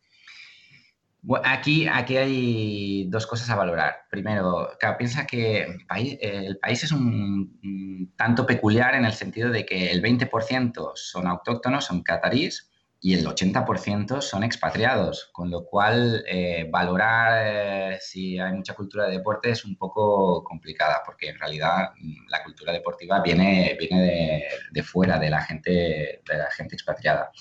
[1.43, 4.05] aquí, aquí hay dos cosas a valorar.
[4.09, 9.65] Primero, piensa que el país, el país es un, tanto peculiar en el sentido de
[9.65, 12.70] que el 20% son autóctonos, son catarís,
[13.03, 19.05] y el 80% son expatriados, con lo cual eh, valorar eh, si hay mucha cultura
[19.07, 24.43] de deporte es un poco complicada, porque en realidad mm, la cultura deportiva viene, viene
[24.71, 27.31] de, fuera, de la, gente, de la gente expatriada.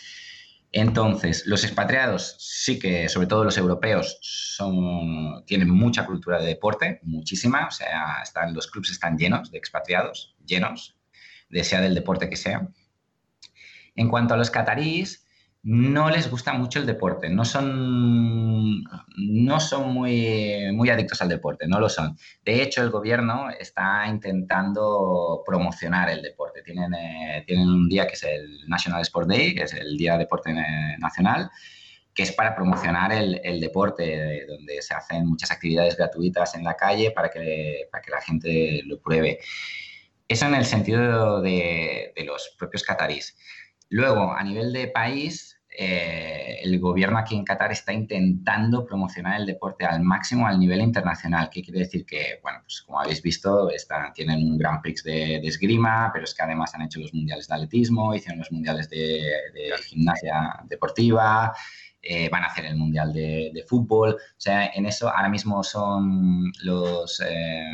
[0.73, 7.01] Entonces, los expatriados sí que, sobre todo los europeos, son, tienen mucha cultura de deporte,
[7.03, 10.97] muchísima, o sea, están, los clubes están llenos de expatriados, llenos,
[11.51, 12.67] de sea del deporte que sea.
[13.95, 15.27] En cuanto a los cataríes,
[15.63, 18.83] no les gusta mucho el deporte, no son,
[19.17, 22.17] no son muy, muy adictos al deporte, no lo son.
[22.43, 26.63] De hecho, el gobierno está intentando promocionar el deporte.
[26.63, 30.13] Tienen, eh, tienen un día que es el National Sport Day, que es el Día
[30.13, 30.55] de Deporte
[30.99, 31.51] Nacional,
[32.15, 37.11] que es para promocionar el, deporte, donde se hacen muchas actividades gratuitas en la calle
[37.11, 39.39] para que, para que la gente lo pruebe.
[40.27, 43.37] Eso en el sentido de, de los propios catarís.
[43.91, 45.50] Luego, a nivel de país,
[45.83, 50.83] eh, el gobierno aquí en Qatar está intentando promocionar el deporte al máximo al nivel
[50.83, 51.49] internacional.
[51.51, 52.05] ¿Qué quiere decir?
[52.05, 53.71] Que, bueno, pues como habéis visto,
[54.15, 57.55] tienen un Grand Prix de, esgrima, pero es que además han hecho los mundiales de
[57.55, 59.23] atletismo, hicieron los mundiales de,
[59.89, 61.55] gimnasia deportiva,
[62.03, 64.17] eh, van a hacer el mundial de, fútbol.
[64.17, 67.23] O sea, en eso ahora mismo son los...
[67.27, 67.73] Eh,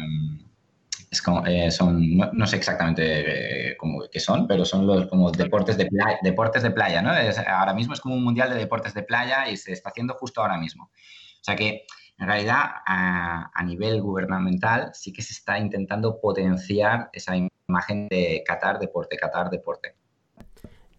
[1.46, 3.76] eh, son, no, sé exactamente eh,
[4.10, 7.10] qué son, pero son los como deportes de playa, deportes de playa, ¿no?
[7.48, 10.40] ahora mismo es como un mundial de deportes de playa y se está haciendo justo
[10.40, 10.84] ahora mismo.
[10.84, 11.86] O sea que
[12.18, 17.34] en realidad a, nivel gubernamental sí que se está intentando potenciar esa
[17.68, 19.94] imagen de Qatar deporte, Qatar deporte.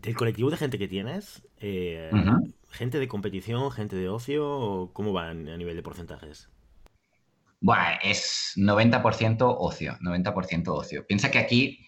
[0.01, 1.43] ¿Del colectivo de gente que tienes?
[1.59, 2.11] Eh,
[2.69, 4.89] ¿Gente de competición, gente de ocio?
[4.93, 6.49] ¿Cómo van a nivel de porcentajes?
[7.59, 11.05] Bueno, es 90% ocio, 90% ocio.
[11.07, 11.87] Piensa que aquí,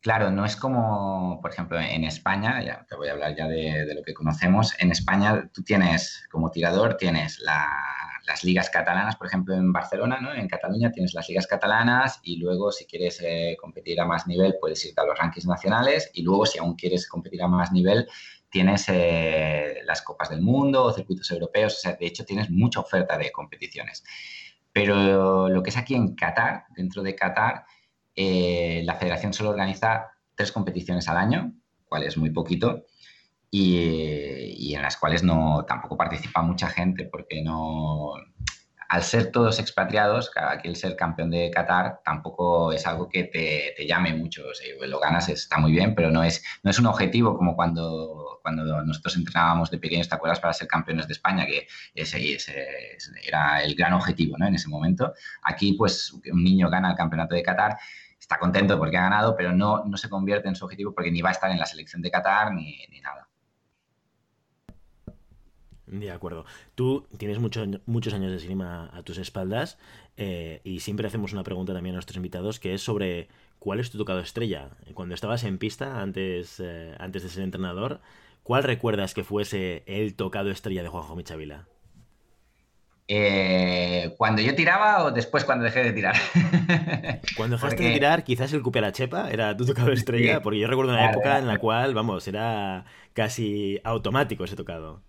[0.00, 3.94] claro, no es como, por ejemplo, en España, ya te voy a hablar ya de,
[3.94, 9.54] lo que conocemos, en España tú tienes, como tirador, tienes las ligas catalanas, por ejemplo,
[9.54, 10.32] en Barcelona, ¿no?
[10.32, 14.56] En Cataluña tienes las ligas catalanas y luego si quieres eh, competir a más nivel
[14.60, 18.08] puedes irte a los rankings nacionales y luego si aún quieres competir a más nivel
[18.50, 23.16] tienes eh, las Copas del Mundo circuitos europeos, o sea, de hecho tienes mucha oferta
[23.16, 24.04] de competiciones.
[24.72, 27.64] Pero lo que es aquí en Qatar, dentro de Qatar,
[28.14, 31.52] eh, la federación solo organiza tres competiciones al año,
[31.86, 32.84] cual es muy poquito,
[33.50, 38.12] y, en las cuales no tampoco participa mucha gente porque no
[38.90, 43.86] al ser todos expatriados, aquí el ser campeón de Qatar tampoco es algo que te,
[43.86, 44.42] llame mucho.
[44.84, 48.82] lo ganas está muy bien, pero no es, no es un objetivo como cuando, cuando
[48.82, 50.40] nosotros entrenábamos de pequeños, ¿te acuerdas?
[50.40, 52.66] Para ser campeones de España, que ese, ese
[53.24, 54.48] era el gran objetivo ¿no?
[54.48, 55.14] en ese momento.
[55.44, 57.78] Aquí, pues, un niño gana el campeonato de Qatar
[58.18, 61.22] está contento porque ha ganado, pero no, no se convierte en su objetivo porque ni
[61.22, 63.29] va a estar en la selección de Qatar ni, ni nada.
[65.90, 66.44] De acuerdo.
[66.76, 69.76] Tú tienes muchos años de cinema a tus espaldas
[70.16, 73.90] eh, y siempre hacemos una pregunta también a nuestros invitados que es sobre cuál es
[73.90, 74.68] tu tocado estrella.
[74.94, 78.00] Cuando estabas en pista antes, eh, antes de ser entrenador,
[78.44, 81.66] ¿cuál recuerdas que fuese el tocado estrella de Juanjo Michavila?
[83.08, 86.14] Eh, ¿Cuando yo tiraba o después cuando dejé de tirar?
[87.36, 90.92] cuando dejaste de tirar, quizás el Cupera Chepa era tu tocado estrella, porque yo recuerdo
[90.92, 95.02] una época en la cual, vamos, era casi automático ese tocado.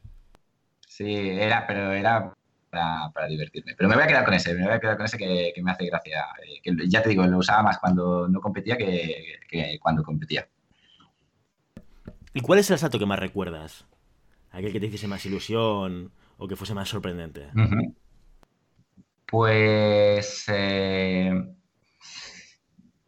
[1.01, 2.31] Sí, era, pero era
[2.69, 3.73] para, divertirme.
[3.75, 5.71] Pero me voy a quedar con ese, me voy a quedar con ese que, me
[5.71, 6.27] hace gracia.
[6.45, 10.47] Eh, que ya te digo, lo usaba más cuando no competía que, cuando competía.
[12.33, 13.87] ¿Y cuál es el salto que más recuerdas?
[14.51, 17.49] ¿Aquel que te hiciese más ilusión o que fuese más sorprendente?
[19.25, 20.45] Pues.
[20.49, 21.33] Eh,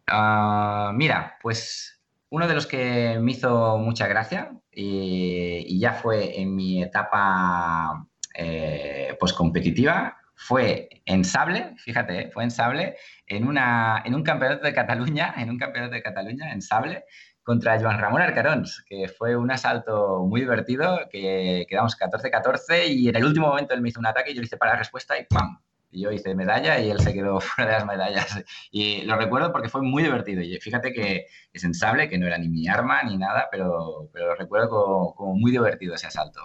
[0.07, 1.92] ah, mira, pues
[2.33, 9.15] uno de los que me hizo mucha gracia y, ya fue en mi etapa eh,
[9.37, 15.35] competitiva fue en sable, fíjate, fue en sable, en, una, en un campeonato de Cataluña,
[15.37, 17.05] en un campeonato de Cataluña, en sable,
[17.43, 23.15] contra Joan Ramón Arcarons, que fue un asalto muy divertido, que quedamos 14-14 y en
[23.15, 25.19] el último momento él me hizo un ataque y yo le hice para la respuesta
[25.19, 25.59] y ¡pam!
[25.93, 28.43] Y yo hice medalla y él se quedó fuera de las medallas.
[28.71, 30.41] Y lo recuerdo porque fue muy divertido.
[30.41, 34.09] Y fíjate que es en sable, que no era ni mi arma ni nada, pero,
[34.11, 36.41] pero lo recuerdo como, muy divertido ese asalto.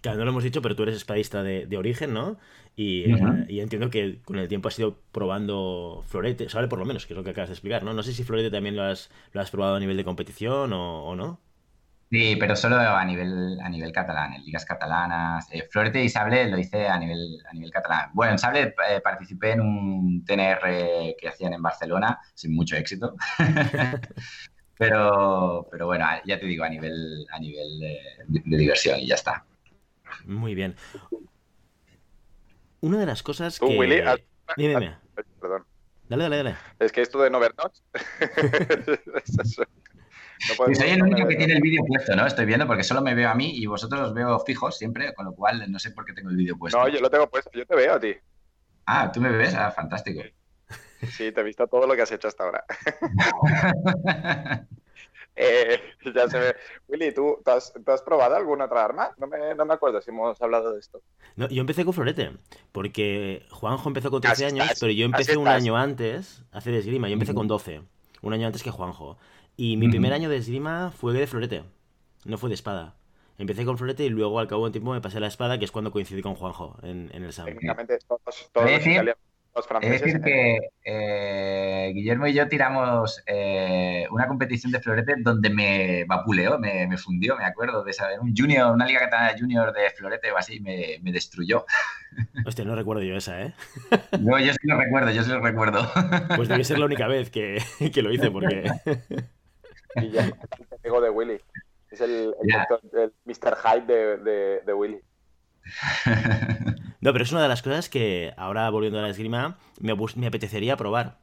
[0.00, 2.38] Claro, no lo hemos dicho, pero tú eres espadista de, origen, ¿no?
[2.76, 6.68] Y, eh, y, entiendo que con el tiempo has ido probando florete, ¿sabes?
[6.68, 7.92] Por lo menos, que es lo que acabas de explicar, ¿no?
[7.92, 11.04] No sé si florete también lo has, lo has probado a nivel de competición o,
[11.04, 11.40] o no.
[12.10, 15.46] Sí, pero solo a nivel, a nivel catalán, en ligas catalanas.
[15.52, 18.10] Eh, Florete y Sable lo hice a nivel, a nivel catalán.
[18.14, 23.14] Bueno, en Sable eh, participé en un TNR que hacían en Barcelona, sin mucho éxito.
[24.78, 29.44] pero, pero bueno, ya te digo, a nivel, a nivel de, diversión y ya está.
[30.24, 30.76] Muy bien.
[32.80, 33.66] Una de las cosas que...
[33.66, 34.14] Dime,
[34.56, 34.96] dime.
[35.40, 35.66] Perdón.
[36.08, 36.56] Dale, dale, dale.
[36.78, 37.30] Es que esto de
[40.58, 42.26] no soy el único que tiene el vídeo puesto, ¿no?
[42.26, 45.26] Estoy viendo porque solo me veo a mí y vosotros os veo fijos siempre, con
[45.26, 46.78] lo cual no sé por qué tengo el vídeo puesto.
[46.78, 48.14] No, yo lo tengo puesto, yo te veo a ti.
[48.86, 49.54] Ah, ¿tú me ves?
[49.54, 50.22] Ah, fantástico.
[51.10, 52.64] Sí, te he visto todo lo que has hecho hasta ahora.
[55.36, 55.80] eh,
[56.14, 56.56] ya se ve.
[56.88, 57.72] Willy, ¿tú, has,
[58.02, 59.10] probado alguna otra arma?
[59.18, 61.02] No me, no me, acuerdo si hemos hablado de esto.
[61.36, 62.32] No, yo empecé con florete,
[62.72, 67.08] porque Juanjo empezó con 13 años, pero yo empecé un año antes a hacer esgrima.
[67.08, 67.82] Yo empecé con 12,
[68.22, 69.18] un año antes que Juanjo.
[69.60, 71.64] Y mi primer año de esgrima fue de florete,
[72.24, 72.94] no fue de espada.
[73.38, 75.64] Empecé con florete y luego al cabo de tiempo me pasé a la espada, que
[75.64, 77.46] es cuando coincidí con Juanjo en, el SAM.
[77.46, 78.70] Técnicamente todos, todos
[79.56, 79.96] los franceses...
[79.96, 86.04] Es decir que eh, Guillermo y yo tiramos eh, una competición de florete donde me
[86.04, 90.30] vapuleó, me, fundió, me acuerdo de saber un junior, una liga catalana junior de florete
[90.30, 91.66] o así, me, me destruyó.
[92.46, 93.54] Hostia, no recuerdo yo esa, ¿eh?
[94.20, 95.90] No, yo sí lo recuerdo, yo sí lo recuerdo.
[96.36, 97.60] Pues debe ser la única vez que,
[97.92, 98.70] que lo hice, porque...
[99.96, 100.30] Y ya,
[100.84, 101.40] amigo de Willy.
[101.90, 103.56] Es el, el, Mr.
[103.56, 105.00] Hyde de, de, Willy.
[107.00, 110.26] No, pero es una de las cosas que ahora volviendo a la esgrima me, me
[110.26, 111.18] apetecería probar.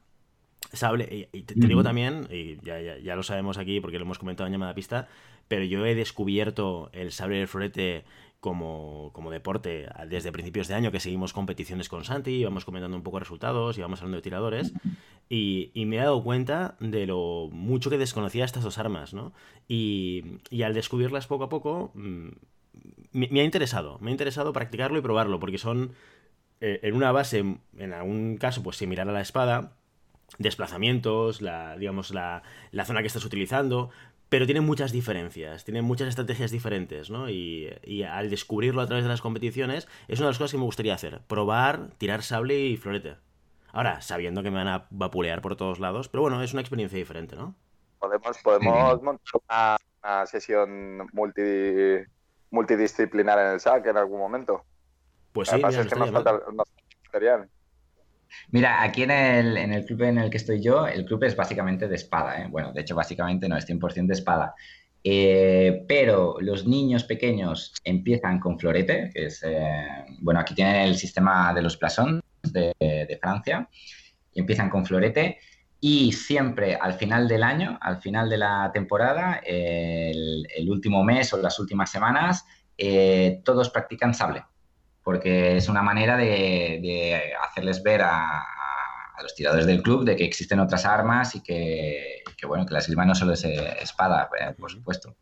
[0.71, 4.17] Sable, y te, digo también, y ya, ya, ya, lo sabemos aquí porque lo hemos
[4.17, 5.10] comentado en llamada pista,
[5.49, 8.06] pero yo he descubierto el sable del florete
[8.45, 13.01] como, como, deporte desde principios de año, que seguimos competiciones con Santi, íbamos comentando un
[13.01, 14.71] poco resultados, íbamos hablando de tiradores,
[15.29, 19.34] y, me he dado cuenta de lo mucho que desconocía estas dos armas, ¿no?
[19.67, 22.27] Y, al descubrirlas poco a poco, mm,
[23.13, 25.93] me, ha interesado, me ha interesado practicarlo y probarlo, porque son,
[26.62, 27.39] eh, en una base,
[27.79, 29.73] en algún caso, pues similar a la espada,
[30.38, 33.89] desplazamientos, la, digamos, la, la zona que estás utilizando,
[34.29, 37.29] pero tienen muchas diferencias, tienen muchas estrategias diferentes, ¿no?
[37.29, 37.69] Y,
[38.09, 40.93] al descubrirlo a través de las competiciones, es una de las cosas que me gustaría
[40.93, 43.17] hacer, probar, tirar sable y florete.
[43.71, 46.97] Ahora, sabiendo que me van a vapulear por todos lados, pero bueno, es una experiencia
[46.97, 47.55] diferente, ¿no?
[47.99, 51.41] Podemos, podemos montar una, sesión multi,
[52.51, 54.63] multidisciplinar en el SAC en algún momento.
[55.33, 56.39] Pues sí, es que nos falta,
[57.11, 57.49] material.
[58.52, 61.36] Mira, aquí en el, en el, club en el que estoy yo, el club es
[61.36, 62.41] básicamente de espada.
[62.41, 62.48] ¿eh?
[62.50, 64.56] Bueno, de hecho, básicamente no, es 100% de espada.
[65.04, 70.95] Eh, pero los niños pequeños empiezan con florete, que es, eh, bueno, aquí tienen el
[70.95, 73.69] sistema de los plasons de, Francia,
[74.34, 75.39] y empiezan con florete.
[75.80, 81.38] Y siempre al final del año, al final de la temporada, el, último mes o
[81.38, 82.45] las últimas semanas,
[83.43, 84.43] todos practican sable
[85.05, 88.43] porque es una manera de, hacerles ver a,
[89.21, 93.05] los tiradores del club de que existen otras armas y que, bueno, que la esgrima
[93.05, 95.15] no solo es eh, espada, eh, por supuesto.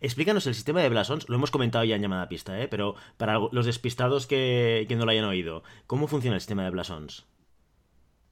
[0.00, 2.68] Explícanos el sistema de blasons, lo hemos comentado ya en llamada pista, ¿eh?
[2.68, 7.26] pero para los despistados que, no lo hayan oído, ¿cómo funciona el sistema de blasons?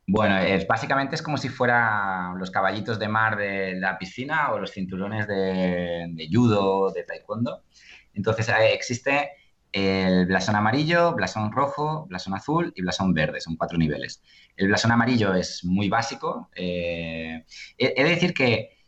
[0.07, 4.59] Bueno, es, básicamente es como si fueran los caballitos de mar de la piscina o
[4.59, 7.65] los cinturones de, de judo, de taekwondo.
[8.15, 9.31] Entonces existe
[9.73, 13.41] el blasón amarillo, blasón rojo, blasón azul y blasón verde.
[13.41, 14.23] Son cuatro niveles.
[14.57, 16.49] El blasón amarillo es muy básico.
[16.55, 17.45] Eh,
[17.79, 18.79] decir que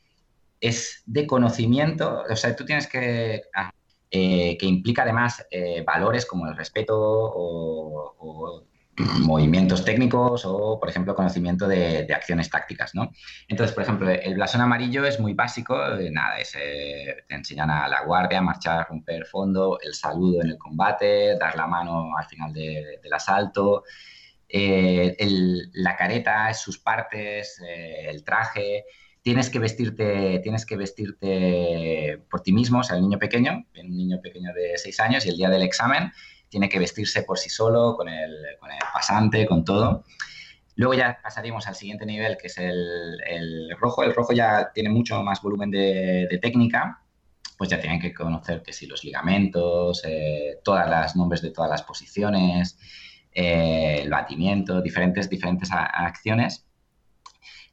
[0.60, 3.42] es de conocimiento, o sea, tú tienes que...
[3.54, 3.72] Ah,
[4.10, 8.64] eh, que implica además eh, valores como el respeto o
[9.20, 13.12] movimientos técnicos o, por ejemplo, conocimiento de, acciones tácticas, ¿no?
[13.48, 17.70] Entonces, por ejemplo, el blasón amarillo es muy básico, eh, nada, es, eh, te enseñan
[17.70, 22.26] a la guardia, marchar, romper fondo, el saludo en el combate, dar la mano al
[22.26, 23.84] final del asalto,
[24.48, 25.16] eh,
[25.74, 28.84] la careta, sus partes, el traje,
[29.22, 33.96] tienes que vestirte, tienes que vestirte por ti mismo, o sea, el niño pequeño, un
[33.96, 36.12] niño pequeño de seis años y el día del examen
[36.49, 38.34] tiene que vestirse por sí solo, con el,
[38.92, 40.05] pasante, con todo.
[40.76, 44.03] Luego ya pasaríamos al siguiente nivel, que es el, rojo.
[44.03, 47.03] El rojo ya tiene mucho más volumen de, técnica,
[47.57, 51.70] pues ya tienen que conocer que si los ligamentos, eh, todas las nombres de todas
[51.70, 52.78] las posiciones,
[53.32, 56.64] eh, el batimiento, diferentes, diferentes acciones.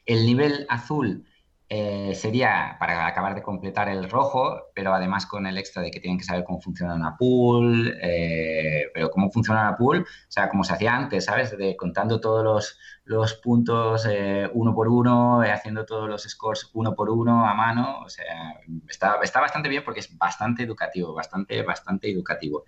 [0.05, 1.25] El nivel azul
[1.67, 5.99] eh, sería para acabar de completar el rojo, pero además con el extra de que
[5.99, 10.47] tienen que saber cómo funciona una pool, eh, pero cómo funciona una pool, o sea,
[10.47, 11.57] como se hacía antes, ¿sabes?
[11.57, 17.09] De contando todos los, puntos eh, uno por uno, haciendo todos los scores uno por
[17.09, 22.11] uno a mano, o sea, está, está bastante bien porque es bastante educativo, bastante, bastante
[22.11, 22.65] educativo.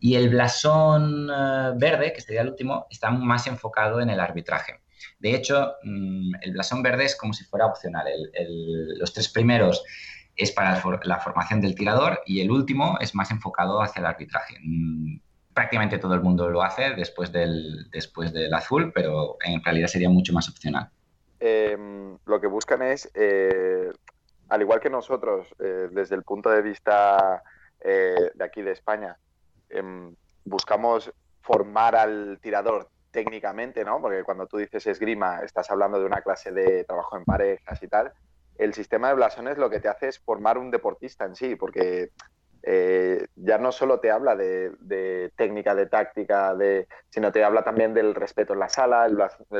[0.00, 1.28] Y el blasón
[1.76, 4.81] verde, que sería el último, está más enfocado en el arbitraje.
[5.18, 8.06] De hecho, mm, el blasón verde es como si fuera opcional.
[8.98, 9.84] los tres primeros
[10.36, 14.56] es para la formación del tirador y el último es más enfocado hacia el arbitraje.
[14.62, 15.18] Mm,
[15.52, 20.08] prácticamente todo el mundo lo hace después del, después del azul, pero en realidad sería
[20.08, 20.90] mucho más opcional.
[21.40, 23.90] Em, lo que buscan es, eh,
[24.48, 27.42] al igual que nosotros, eh, desde el punto de vista
[27.80, 29.18] eh, de aquí de España,
[29.68, 34.00] em, buscamos formar al tirador técnicamente, ¿no?
[34.00, 37.88] Porque cuando tú dices esgrima, estás hablando de una clase de trabajo en parejas y
[37.88, 38.12] tal.
[38.58, 42.10] El sistema de blasones lo que te hace es formar un deportista en sí, porque
[42.64, 47.92] eh, ya no solo te habla de, técnica, de táctica, de, sino te habla también
[47.92, 49.16] del respeto en la sala, el,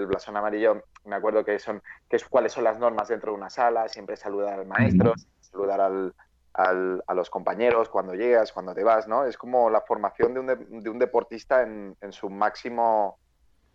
[0.06, 3.50] blasón, amarillo, me acuerdo que son que es, cuáles son las normas dentro de una
[3.50, 6.14] sala, siempre saludar al maestro, saludar al,
[6.54, 9.24] a los compañeros cuando llegas, cuando te vas, ¿no?
[9.24, 10.46] Es como la formación de un,
[10.82, 13.18] de, un deportista en, en, su máximo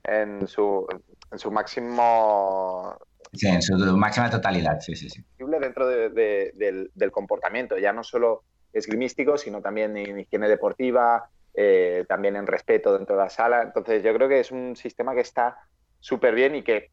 [0.08, 0.88] en su,
[1.32, 2.98] en su máximo...
[3.34, 5.24] Sí, en su máxima totalidad, sí, sí, sí.
[5.38, 12.38] Dentro del, del, comportamiento, ya no solo esgrimístico, sino también en higiene deportiva, eh, también
[12.38, 13.62] en respeto dentro de la sala.
[13.64, 15.58] Entonces yo creo que es un sistema que está
[16.00, 16.92] súper bien y que,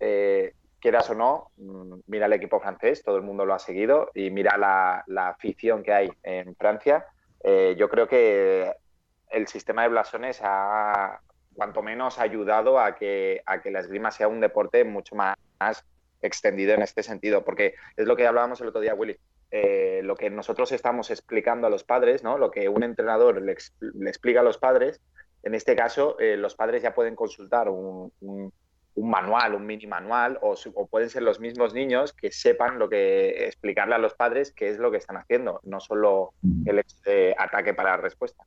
[0.00, 4.10] eh, quieras o no, mm, mira el equipo francés, todo el mundo lo ha seguido
[4.14, 7.06] y mira la, la afición que hay en Francia.
[7.42, 8.72] Eh, yo creo que
[9.30, 11.20] el sistema de blasones ha,
[11.54, 15.36] cuanto menos ha ayudado a que, a que la esgrima sea un deporte mucho más,
[16.22, 19.16] extendido en este sentido, porque es lo que hablábamos el otro día, Willy.
[19.50, 22.38] Eh, lo que nosotros estamos explicando a los padres, ¿no?
[22.38, 25.00] lo que un entrenador le, explica a los padres,
[25.42, 28.12] en este caso eh, los padres ya pueden consultar un,
[28.94, 33.46] manual, un mini manual, o, o, pueden ser los mismos niños que sepan lo que
[33.46, 36.32] explicarle a los padres qué es lo que están haciendo, no solo
[36.66, 38.44] el de ataque para respuesta.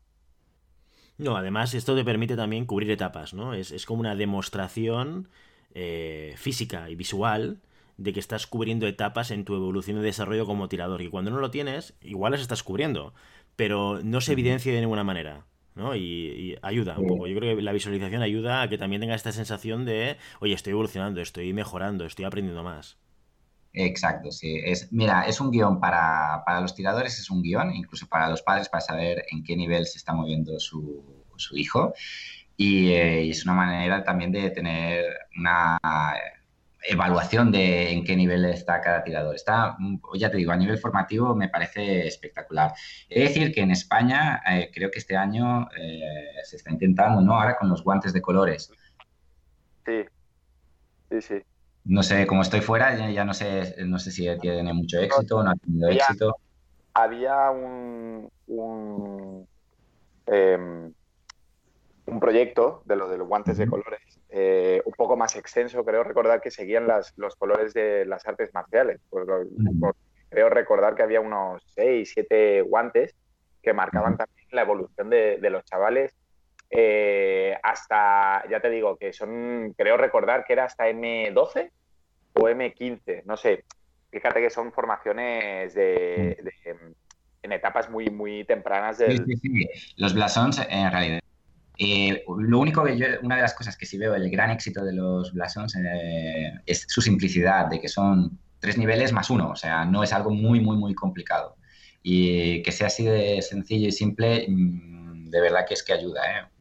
[1.18, 3.54] No, además esto te permite también cubrir etapas, ¿no?
[3.54, 5.30] Es, como una demostración
[5.74, 7.60] eh, física y visual
[7.98, 11.02] de que estás cubriendo etapas en tu evolución y desarrollo como tirador.
[11.02, 13.14] Y cuando no lo tienes, igual las estás cubriendo,
[13.56, 15.46] pero no se evidencia de ninguna manera.
[15.76, 15.96] ¿no?
[15.96, 17.28] Y, ayuda un poco.
[17.28, 20.72] Yo creo que la visualización ayuda a que también tenga esta sensación de, oye, estoy
[20.72, 22.98] evolucionando, estoy mejorando, estoy aprendiendo más.
[23.74, 24.62] Exacto, sí.
[24.64, 28.70] Es, mira, es un guion para, los tiradores, es un guion, incluso para los padres,
[28.70, 31.04] para saber en qué nivel se está moviendo su,
[31.54, 31.94] hijo.
[32.58, 35.06] Eh, y, es una manera también de tener
[35.38, 35.80] una
[36.84, 39.36] evaluación de en qué nivel está cada tirador.
[39.36, 39.76] Está,
[40.16, 42.74] ya te digo, a nivel formativo me parece espectacular.
[43.10, 46.02] He de decir que en España eh, creo que este año eh,
[46.44, 47.34] se está intentando, ¿no?
[47.40, 48.72] Ahora con los guantes de colores.
[49.86, 50.04] Sí,
[51.10, 51.44] sí, sí
[51.86, 55.44] no sé, como estoy fuera, ya, no sé, no sé si tiene mucho éxito o
[55.44, 56.36] no ha tenido éxito.
[56.94, 59.48] Había un, un,
[60.28, 60.94] em,
[62.06, 66.04] un, proyecto de lo de los guantes de colores, eh, un poco más extenso, creo
[66.04, 69.02] recordar que seguían las, los colores de las artes marciales.
[70.30, 73.16] creo recordar que había unos 6, 7 guantes
[73.62, 76.16] que marcaban también la evolución de, de los chavales
[76.76, 81.70] eh, hasta, ya te digo, que son, creo recordar que era hasta M12
[82.34, 83.64] o M15, no sé.
[84.10, 86.38] Fíjate que son formaciones de,
[87.44, 89.18] en etapas muy, muy tempranas del...
[89.18, 89.70] Sí, sí, sí.
[89.98, 91.20] Los blasons, en realidad.
[91.78, 94.84] Eh, lo único que yo, una de las cosas que sí veo el gran éxito
[94.84, 99.56] de los blasons eh, es su simplicidad, de que son tres niveles más uno, o
[99.56, 101.56] sea, no es algo muy, muy, muy complicado.
[102.02, 106.22] Y que sea así de sencillo y simple, mm, de verdad que es que ayuda,
[106.26, 106.53] ¿eh?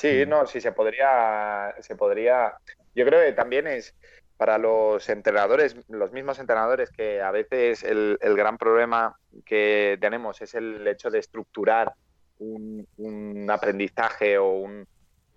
[0.00, 2.54] Sí, no, sí se podría, se podría.
[2.94, 3.94] Yo creo que también es
[4.38, 10.54] para los entrenadores, los mismos entrenadores, que a veces el, gran problema que tenemos es
[10.54, 11.92] el hecho de estructurar
[12.38, 14.86] un, aprendizaje o, un,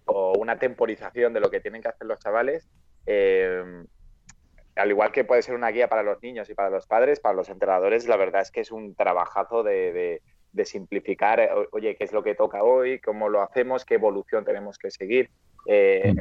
[0.06, 2.70] o, una temporización de lo que tienen que hacer los chavales.
[3.06, 3.84] Eh,
[4.78, 7.36] al igual que puede ser una guía para los niños y para los padres, para
[7.36, 10.22] los entrenadores, la verdad es que es un trabajazo de de
[10.66, 14.78] simplificar, eh, oye, qué es lo que toca hoy, cómo lo hacemos, qué evolución tenemos
[14.78, 15.30] que seguir.
[15.66, 16.14] Eh,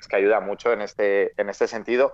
[0.00, 2.12] es que ayuda mucho en este, en este sentido,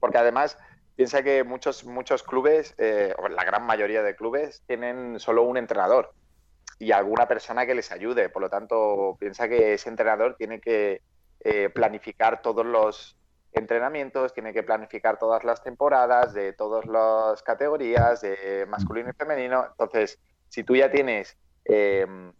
[0.00, 0.56] porque además
[0.94, 5.56] piensa que muchos, muchos clubes, eh, o la gran mayoría de clubes, tienen solo un
[5.56, 6.12] entrenador
[6.78, 8.28] y alguna persona que les ayude.
[8.28, 11.02] Por lo tanto, piensa que ese entrenador tiene que
[11.74, 13.16] planificar todos los
[13.52, 19.64] entrenamientos, tiene que planificar todas las temporadas de todas las categorías, de masculino y femenino.
[19.70, 20.18] Entonces,
[20.48, 22.32] si tú ya tienes em,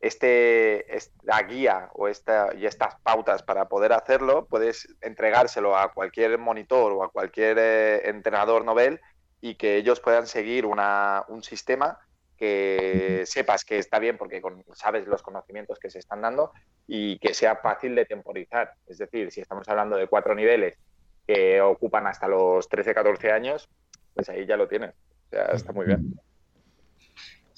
[0.00, 6.38] este, esta guía o esta, y estas pautas para poder hacerlo, puedes entregárselo a cualquier
[6.38, 9.00] monitor o a cualquier eh, entrenador novel
[9.40, 11.98] y que ellos puedan seguir una, un sistema
[12.36, 14.40] que sepas que está bien porque
[14.72, 16.52] sabes los conocimientos que se están dando
[16.86, 18.72] y que sea fácil de temporizar.
[18.86, 20.78] Es decir, si estamos hablando de cuatro niveles
[21.26, 23.68] que ocupan hasta los 13, 14 años,
[24.14, 24.94] pues ahí ya lo tienes.
[25.26, 26.18] O sea, está muy bien.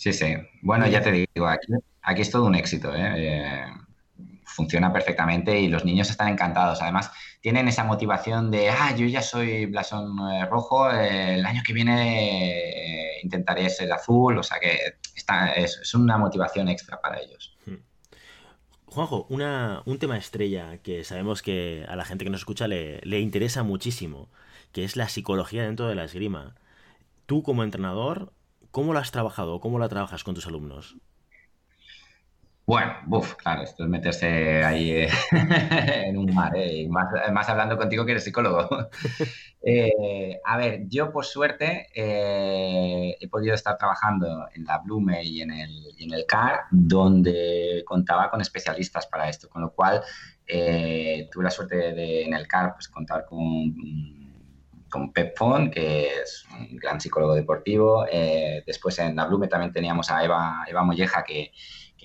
[0.03, 0.35] Sí, sí.
[0.63, 1.73] Bueno, ya te digo, aquí,
[2.03, 2.93] aquí es todo un éxito.
[2.93, 3.13] ¿eh?
[3.15, 3.65] Eh,
[4.45, 6.83] funciona perfectamente y los niños están encantados.
[6.83, 11.73] Además, tienen esa motivación de, ah, yo ya soy blasón eh, rojo, el año que
[11.73, 14.77] viene intentaré ser azul, o sea que
[15.15, 17.57] está, es, una motivación extra para ellos.
[17.65, 17.77] Hmm.
[18.87, 23.01] Juanjo, una, un tema estrella que sabemos que a la gente que nos escucha le,
[23.03, 24.29] le interesa muchísimo,
[24.73, 26.57] que es la psicología dentro de la esgrima.
[27.27, 28.33] Tú como entrenador,
[28.73, 29.61] ¿Cómo lo has trabajado?
[29.61, 30.97] ¿Cómo la trabajas con tus alumnos?
[32.65, 35.09] Bueno, buf, claro, esto es meterse ahí eh,
[36.07, 38.89] en un mar, eh, más, hablando contigo que eres psicólogo.
[39.65, 45.53] Eh, a ver, yo por suerte he podido estar trabajando en la Blume y en
[45.53, 50.03] el, CAR, donde contaba con especialistas para esto, con lo cual
[50.45, 53.73] tuve la suerte de en el CAR pues, contar con
[54.93, 58.07] con Pep Font, que es un gran psicólogo deportivo.
[58.13, 61.51] Eh, después en la Blume también teníamos a Eva, Eva Molleja, que,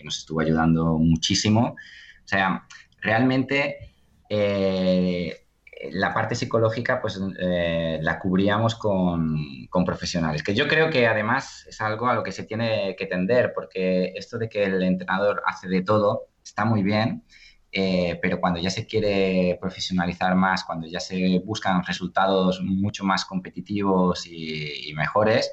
[0.03, 1.75] nos estuvo ayudando muchísimo.
[2.23, 2.67] O sea,
[3.01, 3.93] realmente
[4.29, 5.47] eh,
[5.91, 11.65] la parte psicológica pues eh, la cubríamos con, con, profesionales, que yo creo que además
[11.67, 15.41] es algo a lo que se tiene que tender, porque esto de que el entrenador
[15.47, 17.23] hace de todo está muy bien,
[17.71, 23.25] eh, pero cuando ya se quiere profesionalizar más, cuando ya se buscan resultados mucho más
[23.25, 25.51] competitivos y, mejores,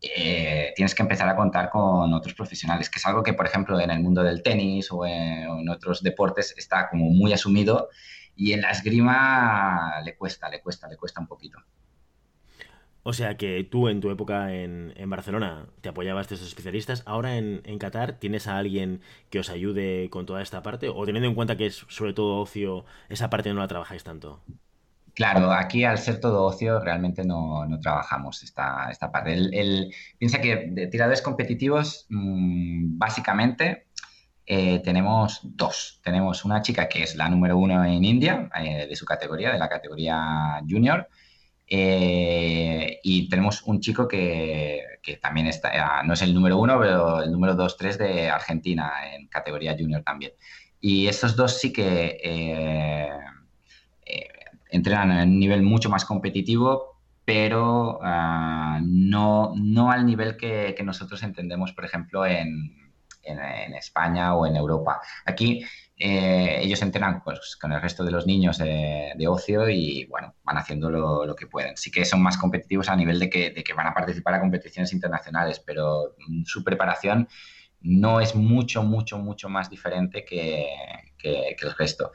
[0.00, 3.78] eh, tienes que empezar a contar con otros profesionales, que es algo que, por ejemplo,
[3.80, 7.88] en el mundo del tenis o en, otros deportes está como muy asumido
[8.36, 11.58] y en la esgrima le cuesta, le cuesta, le cuesta un poquito.
[13.02, 17.02] O sea que tú en tu época en, Barcelona te apoyabas de esos especialistas.
[17.06, 20.88] Ahora en, Qatar, ¿tienes a alguien que os ayude con toda esta parte?
[20.88, 24.42] ¿O teniendo en cuenta que es sobre todo ocio, esa parte no la trabajáis tanto?
[25.14, 29.32] Claro, aquí al ser todo ocio realmente no, trabajamos esta, esta parte.
[29.32, 33.86] El, piensa que de tiradores competitivos, mm, básicamente,
[34.46, 36.00] eh, tenemos dos.
[36.02, 39.58] Tenemos una chica que es la número uno en India, eh, de su categoría, de
[39.58, 41.08] la categoría junior,
[41.70, 44.82] eh, y tenemos un chico que,
[45.20, 48.92] también está, eh, no es el número uno, pero el número dos, tres de Argentina
[49.12, 50.32] en categoría junior también.
[50.80, 53.10] Y estos dos sí que eh,
[54.70, 61.22] entrenan en un nivel mucho más competitivo, pero ah, no, no, al nivel que, nosotros
[61.22, 62.92] entendemos, por ejemplo, en,
[63.22, 65.00] en España o en Europa.
[65.26, 65.64] Aquí
[66.00, 70.56] eh, ellos entrenan pues, con el resto de los niños de ocio y bueno, van
[70.56, 71.76] haciendo lo, que pueden.
[71.76, 75.60] Sí que son más competitivos a nivel de que, van a participar a competiciones internacionales,
[75.64, 77.28] pero su preparación
[77.80, 80.66] no es mucho, mucho, mucho más diferente que,
[81.22, 82.12] el resto.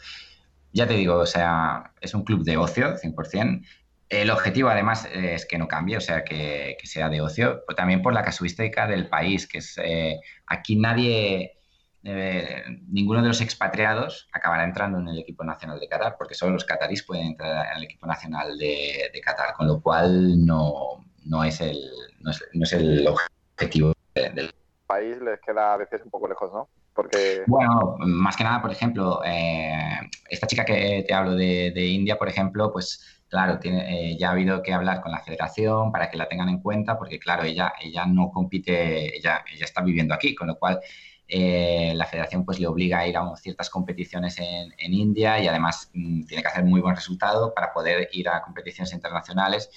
[0.71, 3.65] Ya te digo, o sea, es un club de ocio, 100%.
[4.09, 8.13] El objetivo además es que no cambie, o sea, que, sea de ocio, también por
[8.13, 11.57] la casuística del país, que es eh, aquí nadie
[12.05, 16.53] eh, ninguno de los expatriados acabará entrando en el equipo nacional de Qatar, porque solo
[16.53, 21.43] los catarís pueden entrar en el equipo nacional de, Qatar, con lo cual no, no,
[21.45, 21.79] es, el,
[22.19, 24.53] no, es, el objetivo del
[24.85, 25.17] país.
[25.21, 26.67] Les queda a veces un poco lejos, ¿no?
[26.93, 27.43] Porque...
[27.47, 29.97] Bueno, más que nada, por ejemplo, eh,
[30.29, 34.31] esta chica que te hablo de, India, por ejemplo, pues claro, tiene, eh, ya ha
[34.33, 37.73] habido que hablar con la federación para que la tengan en cuenta, porque claro, ella,
[37.81, 40.81] ella no compite, ella, ella está viviendo aquí, con lo cual
[41.27, 45.89] eh, la federación pues le obliga a ir a ciertas competiciones en, India y además
[45.93, 49.69] mm, tiene que hacer muy buen resultado para poder ir a competiciones internacionales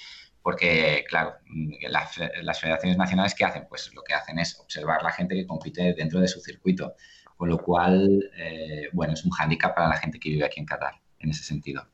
[0.42, 3.66] porque, claro, mm, las, federaciones nacionales, ¿qué hacen?
[3.68, 6.94] Pues lo que hacen es observar la gente que compite dentro de su circuito,
[7.36, 10.66] con lo cual, eh, bueno, es un hándicap para la gente que vive aquí en
[10.66, 11.86] Qatar, en ese sentido.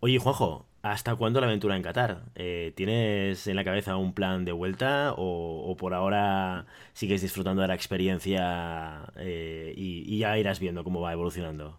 [0.00, 2.24] Oye, Juanjo, ¿hasta cuándo la aventura en Qatar?
[2.34, 7.68] Eh, ¿Tienes en la cabeza un plan de vuelta o, por ahora sigues disfrutando de
[7.68, 11.78] la experiencia eh, y, ya irás viendo cómo va evolucionando?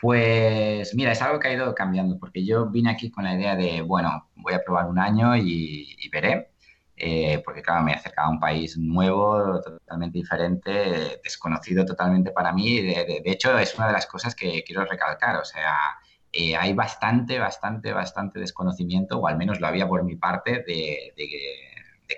[0.00, 3.56] Pues mira, es algo que ha ido cambiando, porque yo vine aquí con la idea
[3.56, 6.50] de, bueno, voy a probar un año y, veré,
[6.96, 12.52] eh, porque claro, me he acercado a un país nuevo, totalmente diferente, desconocido totalmente para
[12.52, 15.98] mí, de, de hecho es una de las cosas que quiero recalcar, o sea,
[16.32, 21.12] eh, hay bastante, bastante, bastante desconocimiento, o al menos lo había por mi parte, de,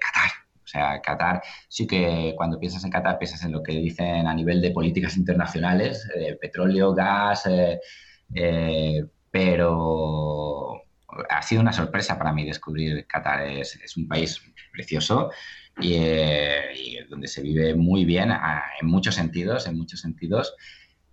[0.01, 0.31] Qatar.
[0.63, 4.35] O sea, Qatar, sí que cuando piensas en Qatar piensas en lo que dicen a
[4.35, 7.49] nivel de políticas internacionales, eh, petróleo, gas,
[8.35, 10.83] eh, pero
[11.29, 13.47] ha sido una sorpresa para mí descubrir Qatar.
[13.47, 14.41] Es, un país
[14.73, 15.31] precioso
[15.81, 20.55] y, donde se vive muy bien en muchos sentidos, en muchos sentidos.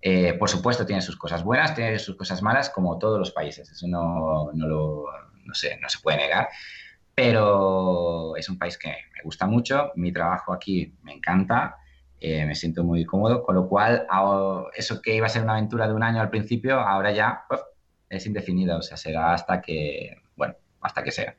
[0.02, 3.70] Eh, por supuesto, tiene sus cosas buenas, tiene sus cosas malas, como todos los países.
[3.70, 5.06] Eso no, no, lo,
[5.46, 6.50] no, sé, no se puede negar.
[7.16, 9.92] Pero es un país que me gusta mucho.
[9.96, 11.78] Mi trabajo aquí me encanta.
[12.20, 13.44] Eh, me siento muy cómodo.
[13.44, 14.06] Con lo cual,
[14.76, 17.46] eso que iba a ser una aventura de un año al principio, ahora ya
[18.10, 18.78] es indefinida.
[18.78, 21.36] O sea, será hasta que, bueno, hasta que sea.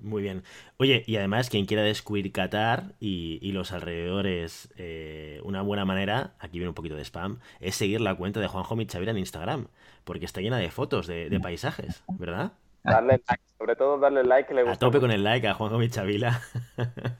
[0.00, 0.42] Muy bien.
[0.76, 6.58] Oye, y además, quien quiera descubrir Qatar y, los alrededores, eh, una buena manera, aquí
[6.58, 9.68] viene un poquito de spam, es seguir la cuenta de Juanjo Michavira en Instagram,
[10.04, 12.52] porque está llena de fotos de, paisajes, ¿verdad?
[12.82, 14.74] Darle like, sobre todo darle like que le gusta.
[14.74, 16.38] A tope con el like a Juanjo Michavila.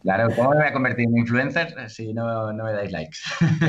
[0.03, 3.18] Claro, ¿cómo me voy a convertir en influencer si no, me dais likes?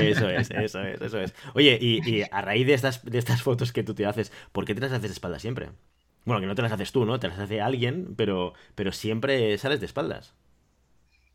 [0.01, 1.33] Eso es, eso es, eso es.
[1.53, 4.75] Oye, y, a raíz de estas, de estas fotos que tú te haces, ¿por qué
[4.75, 5.69] te las haces espalda siempre?
[6.25, 7.19] Bueno, que no te las haces tú, ¿no?
[7.19, 10.33] Te las hace alguien, pero, pero siempre sales de espaldas.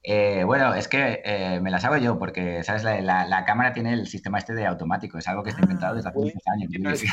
[0.03, 2.83] Eh, bueno, es que eh, me las hago yo porque, ¿sabes?
[2.83, 6.19] La, cámara tiene el sistema este de automático, es algo que está inventado desde hace
[6.19, 6.71] ah, muchos años.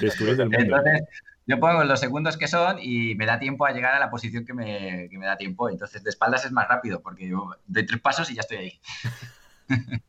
[0.00, 1.02] Entonces,
[1.46, 4.44] yo pongo los segundos que son y me da tiempo a llegar a la posición
[4.44, 5.70] que me, que me da tiempo.
[5.70, 8.80] Entonces, de espaldas es más rápido porque yo doy tres pasos y ya estoy ahí.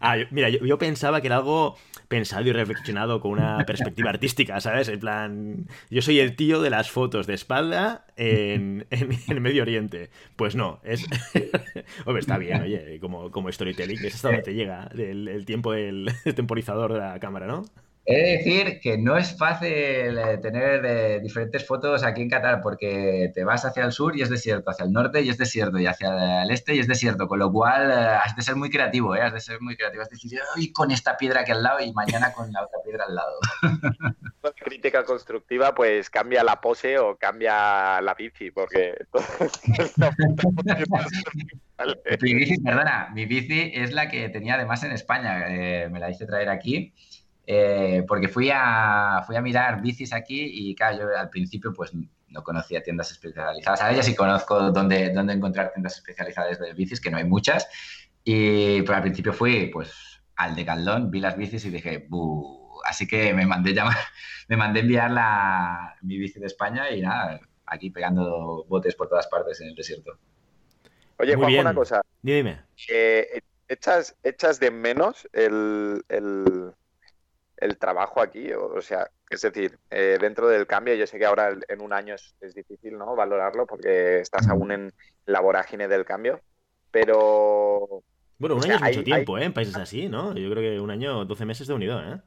[0.00, 1.76] Ah, mira, yo, pensaba que era algo
[2.08, 4.88] pensado y reflexionado con una perspectiva artística, ¿sabes?
[4.88, 10.10] En plan, yo soy el tío de las fotos de espalda en, en, Medio Oriente.
[10.36, 11.04] Pues no, es...
[12.04, 16.10] Hombre, está bien, oye, como, como storytelling, es hasta donde te llega el tiempo del
[16.34, 17.64] temporizador de la cámara, ¿no?
[18.08, 22.60] He de decir que no es fácil eh, tener eh, diferentes fotos aquí en Qatar
[22.62, 25.80] porque te vas hacia el sur y es desierto, hacia el norte y es desierto
[25.80, 28.70] y hacia el este y es desierto, con lo cual eh, has de ser muy
[28.70, 29.22] creativo, ¿eh?
[29.22, 31.80] has de ser muy creativo, has de decir, hoy con esta piedra aquí al lado
[31.80, 33.40] y mañana con la otra piedra al lado.
[34.64, 39.04] Crítica constructiva, pues cambia la pose o cambia la bici, porque...
[42.22, 46.24] mi bici, perdona, mi bici es la que tenía además en España, me la hice
[46.24, 46.94] traer aquí
[47.46, 51.92] eh, porque fui a, fui a mirar bicis aquí y claro, yo al principio pues
[51.94, 53.80] no conocía tiendas especializadas.
[53.80, 57.68] Ahora ya sí conozco dónde, dónde encontrar tiendas especializadas de bicis, que no hay muchas.
[58.24, 59.92] Y pues, al principio fui pues
[60.36, 62.80] al de Caldón, vi las bicis y dije, Buh".
[62.84, 63.96] así que me mandé llamar,
[64.48, 69.28] me mandé enviar la, mi bici de España y nada, aquí pegando botes por todas
[69.28, 70.18] partes en el desierto.
[71.18, 72.02] Oye, Juanjo, una cosa.
[72.20, 72.64] Dime.
[72.88, 76.74] Eh, ¿echas, ¿Echas de menos el, el
[77.56, 81.56] el trabajo aquí, o, sea, es decir, eh, dentro del cambio, yo sé que ahora
[81.68, 83.16] en un año es, difícil, ¿no?
[83.16, 84.92] Valorarlo porque estás aún en
[85.24, 86.40] la vorágine del cambio,
[86.90, 88.02] pero...
[88.38, 89.44] Bueno, un año es mucho tiempo, ¿eh?
[89.44, 90.34] En países así, ¿no?
[90.34, 92.20] Yo creo que un año, 12 meses de unido, ¿eh?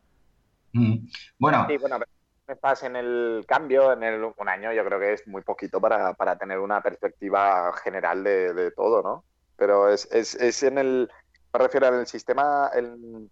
[0.73, 1.07] Mm.
[1.37, 1.65] Bueno...
[1.69, 1.99] Sí, bueno,
[2.47, 6.15] estás en el cambio, en el, un año yo creo que es muy poquito para,
[6.37, 9.23] tener una perspectiva general de, todo, ¿no?
[9.55, 11.09] Pero es, es, es en el,
[11.53, 13.29] me refiero al sistema, el,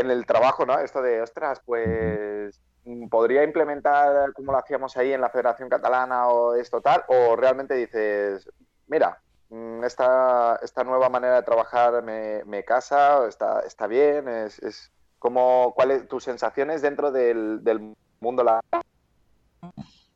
[0.00, 0.78] en el trabajo, ¿no?
[0.78, 6.28] Esto de, ostras, pues mm, podría implementar como lo hacíamos ahí en la Federación Catalana
[6.28, 8.48] o esto tal, o realmente dices,
[8.86, 9.18] mira,
[9.50, 14.92] mm, esta, esta nueva manera de trabajar me, me casa, está, está bien, es, es
[15.18, 18.82] como, ¿cuáles tus sensaciones dentro del, del mundo laboral?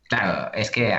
[0.09, 0.93] Claro, es que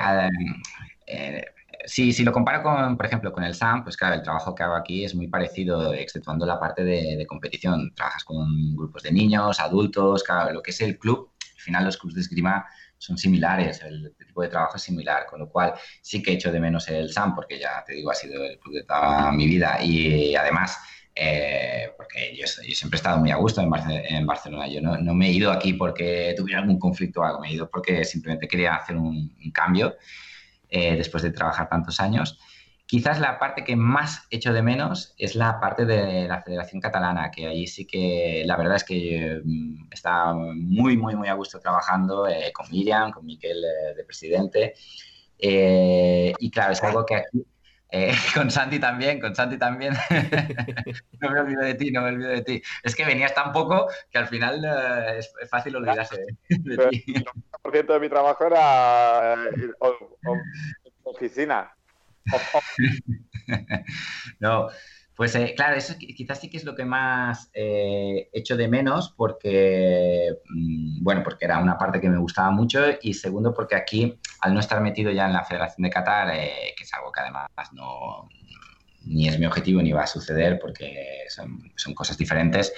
[1.86, 4.62] si, si, lo comparo con, por ejemplo, con el SAM, pues claro, el trabajo que
[4.62, 7.92] hago aquí es muy parecido, exceptuando la parte de, competición.
[7.94, 11.96] Trabajas con grupos de niños, adultos, claro, lo que es el club, al final los
[11.96, 12.66] clubes de esgrima
[12.98, 16.60] son similares, el tipo de trabajo es similar, con lo cual sí que echo de
[16.60, 19.82] menos el SAM, porque ya te digo, ha sido el club de toda mi vida
[19.82, 20.78] y además...
[21.16, 24.66] Eh, porque yo, siempre he estado muy a gusto en, Barcelona.
[24.66, 27.70] Yo no, me he ido aquí porque tuviera algún conflicto o algo, me he ido
[27.70, 29.94] porque simplemente quería hacer un, un cambio
[30.76, 32.36] eh, después de trabajar tantos años.
[32.84, 37.30] Quizás la parte que más echo de menos es la parte de la Federación Catalana,
[37.30, 41.60] que ahí sí que la verdad es que mm, está muy, muy, muy a gusto
[41.60, 44.74] trabajando eh, con Miriam, con Miquel eh, de presidente.
[45.38, 47.46] y claro, es algo que aquí,
[48.34, 49.94] con Santi también, con Santi también.
[51.20, 52.62] no me olvido de ti, no me olvido de ti.
[52.82, 54.64] Es que venías tan poco que al final
[55.16, 56.16] es, fácil olvidarse
[56.48, 57.24] de, ti.
[57.62, 59.36] Por ciento de mi trabajo era
[61.04, 61.70] oficina.
[64.40, 64.68] no,
[65.16, 69.14] Pues eh, claro, eso quizás sí que es lo que más eh, echo de menos
[69.16, 74.18] porque, mm, bueno, porque era una parte que me gustaba mucho y segundo porque aquí,
[74.40, 77.20] al no estar metido ya en la Federación de Qatar, eh, que es algo que
[77.20, 78.28] además no,
[79.04, 82.72] ni es mi objetivo ni va a suceder porque son, cosas diferentes,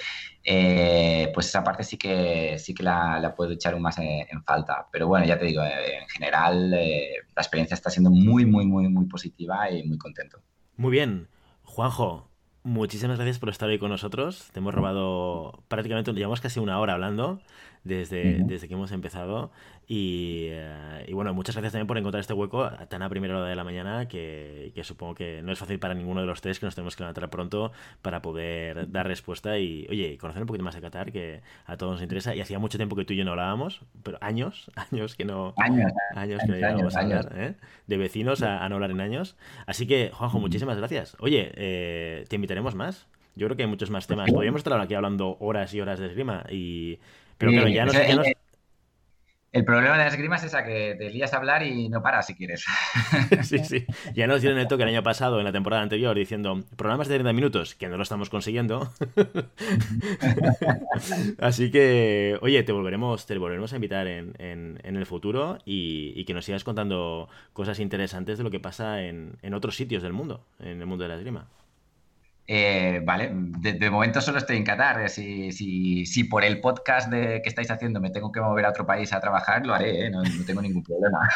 [1.33, 4.87] pues esa parte sí que, sí que la, puedo echar un más en, falta.
[4.91, 9.05] Pero bueno, ya te digo, en general la experiencia está siendo muy, muy, muy, muy
[9.07, 10.39] positiva y muy contento.
[10.75, 11.27] Muy bien.
[11.67, 12.27] Juanjo,
[12.63, 14.49] muchísimas gracias por estar hoy con nosotros.
[14.51, 17.39] Te hemos robado prácticamente, llevamos casi una hora hablando
[17.83, 19.51] desde, desde que hemos empezado.
[19.89, 23.55] Eh, y, bueno, muchas gracias también por encontrar este hueco tan a primera hora de
[23.55, 26.75] la mañana que, supongo que no es fácil para ninguno de los tres que nos
[26.75, 27.71] tenemos que levantar pronto
[28.01, 31.93] para poder dar respuesta y, oye, conocer un poquito más de Qatar, que a todos
[31.93, 32.35] nos interesa.
[32.35, 35.53] Y hacía mucho tiempo que tú y yo no hablábamos, pero años, años que no,
[35.57, 37.55] años, años que no llegábamos a hablar, ¿eh?
[37.87, 39.37] de vecinos a, no hablar en años.
[39.65, 41.15] Así que, Juanjo, muchísimas gracias.
[41.19, 43.07] Oye, eh, te invitaremos más.
[43.35, 44.31] Yo creo que hay muchos más temas.
[44.31, 46.99] Podríamos estar aquí hablando horas y horas de esgrima y...
[47.37, 48.35] Pero claro, ya no sé...
[49.57, 52.27] El problema de las esgrima es esa que te lías a hablar y no paras
[52.27, 52.63] si quieres.
[53.41, 53.87] sí, sí.
[54.13, 57.15] Ya nos dieron el toque el año pasado, en la temporada anterior, diciendo programas de
[57.15, 58.93] 30 minutos, que no lo estamos consiguiendo.
[61.39, 66.45] Así que, oye, te volveremos, te volveremos a invitar en, el futuro y, que nos
[66.45, 70.81] sigas contando cosas interesantes de lo que pasa en, en otros sitios del mundo, en
[70.81, 71.47] el mundo de la esgrima.
[72.49, 75.09] Eh, vale, de, momento solo estoy en Qatar.
[75.09, 78.85] Si, si, por el podcast de, que estáis haciendo me tengo que mover a otro
[78.85, 80.09] país a trabajar, lo haré, ¿eh?
[80.09, 81.29] no, tengo ningún problema.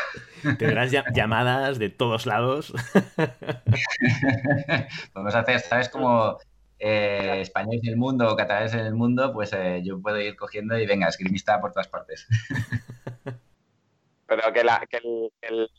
[0.57, 2.72] Tendrás llamadas de todos lados.
[5.14, 5.89] Podemos hacer, ¿sabes?
[5.89, 6.38] Como
[6.80, 9.51] eh, españoles en el mundo o catalanes en el mundo, pues
[9.84, 12.26] yo puedo ir cogiendo y venga, esgrimista por todas partes.
[14.28, 14.97] Pero que, que
[15.41, 15.70] el, el,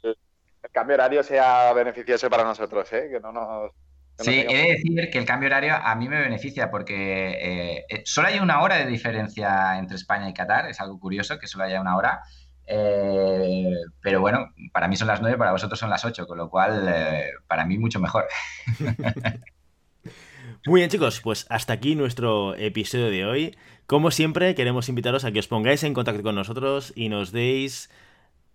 [0.73, 3.09] cambio horario sea beneficioso para nosotros, ¿eh?
[3.11, 3.73] que no nos
[4.19, 8.03] Sí, he de decir que el cambio horario a mí me beneficia porque eh, eh,
[8.05, 11.65] solo hay una hora de diferencia entre España y Qatar, es algo curioso que solo
[11.65, 12.23] haya una hora,
[12.67, 16.49] eh, pero bueno, para mí son las nueve, para vosotros son las ocho, con lo
[16.51, 16.95] cual
[17.47, 18.27] para mí mucho mejor.
[20.67, 23.57] Muy bien chicos, pues hasta aquí nuestro episodio de hoy.
[23.87, 27.91] Como siempre, queremos invitaros a que os pongáis en contacto con nosotros y nos deis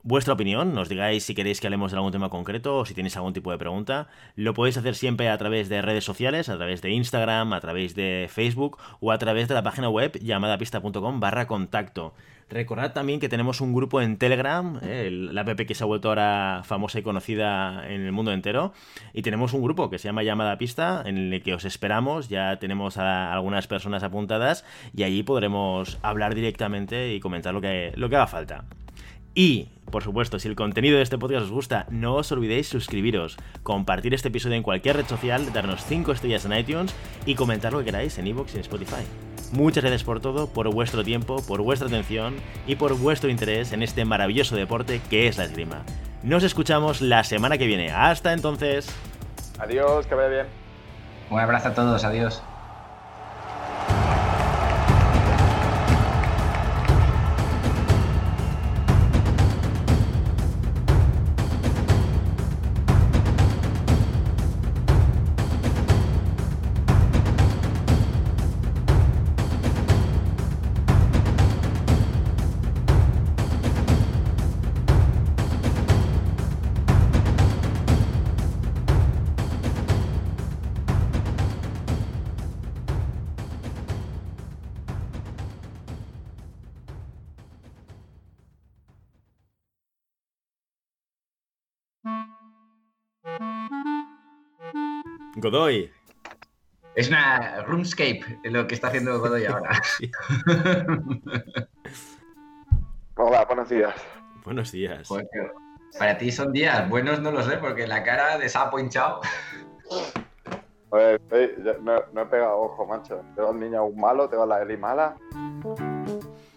[0.07, 3.17] vuestra opinión, nos digáis si queréis que hablemos de algún tema concreto o si tenéis
[3.17, 4.07] algún tipo de pregunta.
[4.35, 7.93] Lo podéis hacer siempre a través de redes sociales, a través de Instagram, a través
[7.93, 12.13] de Facebook o a través de la página web llamadapista.com barra contacto.
[12.49, 16.07] Recordad también que tenemos un grupo en Telegram, eh, la app que se ha vuelto
[16.07, 18.71] ahora famosa y conocida en el mundo entero.
[19.11, 22.29] Y tenemos un grupo que se llama Llamada Pista, en el que os esperamos.
[22.29, 24.63] Ya tenemos a algunas personas apuntadas
[24.95, 28.63] y allí podremos hablar directamente y comentar lo que, lo que haga falta.
[29.37, 33.37] Y, por supuesto, si el contenido de este podcast os gusta, no os olvidéis suscribiros,
[33.61, 37.77] compartir este episodio en cualquier red social, darnos 5 estrellas en iTunes y comentar lo
[37.77, 39.03] que queráis en iVoox y en Spotify.
[39.51, 43.83] Muchas gracias por todo, por vuestro tiempo, por vuestra atención y por vuestro interés en
[43.83, 45.83] este maravilloso deporte que es la esgrima.
[46.23, 47.91] Nos escuchamos la semana que viene.
[47.91, 48.89] Hasta entonces.
[49.59, 50.45] Adiós, que vaya bien.
[51.29, 52.41] Un abrazo a todos, adiós.
[95.37, 95.91] Godoy.
[96.95, 99.79] Es una RuneScape lo que está haciendo Godoy ahora.
[103.15, 103.93] Hola, buenos días.
[104.43, 105.07] Buenos días.
[105.99, 109.21] para ti son días, buenos no lo sé, porque la cara de sapo hinchado.
[110.89, 111.19] Pues,
[111.81, 113.21] no, he pegado ojo, macho.
[113.35, 115.17] Tengo un niño malo, tengo la Eli mala.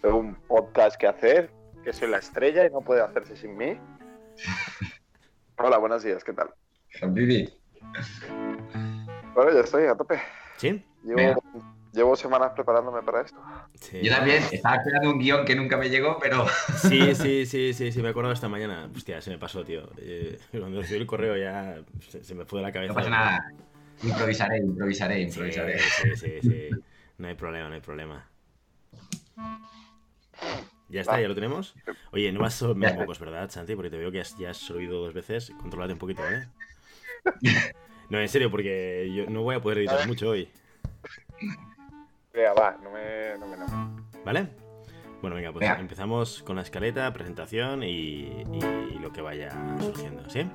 [0.00, 1.50] Tengo un podcast que hacer,
[1.82, 3.76] que soy la estrella y no puede hacerse sin mí.
[5.58, 6.54] Hola, buenos días, ¿qué tal?
[7.08, 7.52] Vivi.
[9.34, 10.20] Bueno, ya estoy a tope.
[10.56, 10.84] ¿Sí?
[11.92, 13.36] Llevo, semanas preparándome para esto.
[14.00, 16.46] Yo también, estaba esperando un guion que nunca me llegó, pero.
[16.76, 18.88] Sí, sí, sí, sí, sí, me acuerdo esta mañana.
[18.94, 19.90] Hostia, se me pasó, tío.
[19.98, 21.82] Eh, cuando recibí el correo ya
[22.22, 22.92] se, me fue de la cabeza.
[22.92, 23.52] No pasa nada.
[24.02, 25.78] Improvisaré, improvisaré, improvisaré.
[25.80, 26.70] Sí, sí, sí,
[27.18, 28.28] No hay problema, no hay problema.
[30.88, 31.74] Ya está, ya lo tenemos.
[32.12, 33.74] Oye, no vas a pocos, ¿verdad, Santi?
[33.74, 35.52] Porque te veo que ya has, ya has oído dos veces.
[35.60, 36.46] Controlate un poquito, ¿eh?
[38.10, 40.48] No, en serio, porque yo no voy a poder editar mucho hoy.
[42.34, 43.56] Venga, va, no me, no me
[44.24, 44.48] ¿Vale?
[45.20, 49.50] Bueno, venga, pues empezamos con la escaleta, presentación y, y lo que vaya
[49.80, 50.46] surgiendo, ¿sí?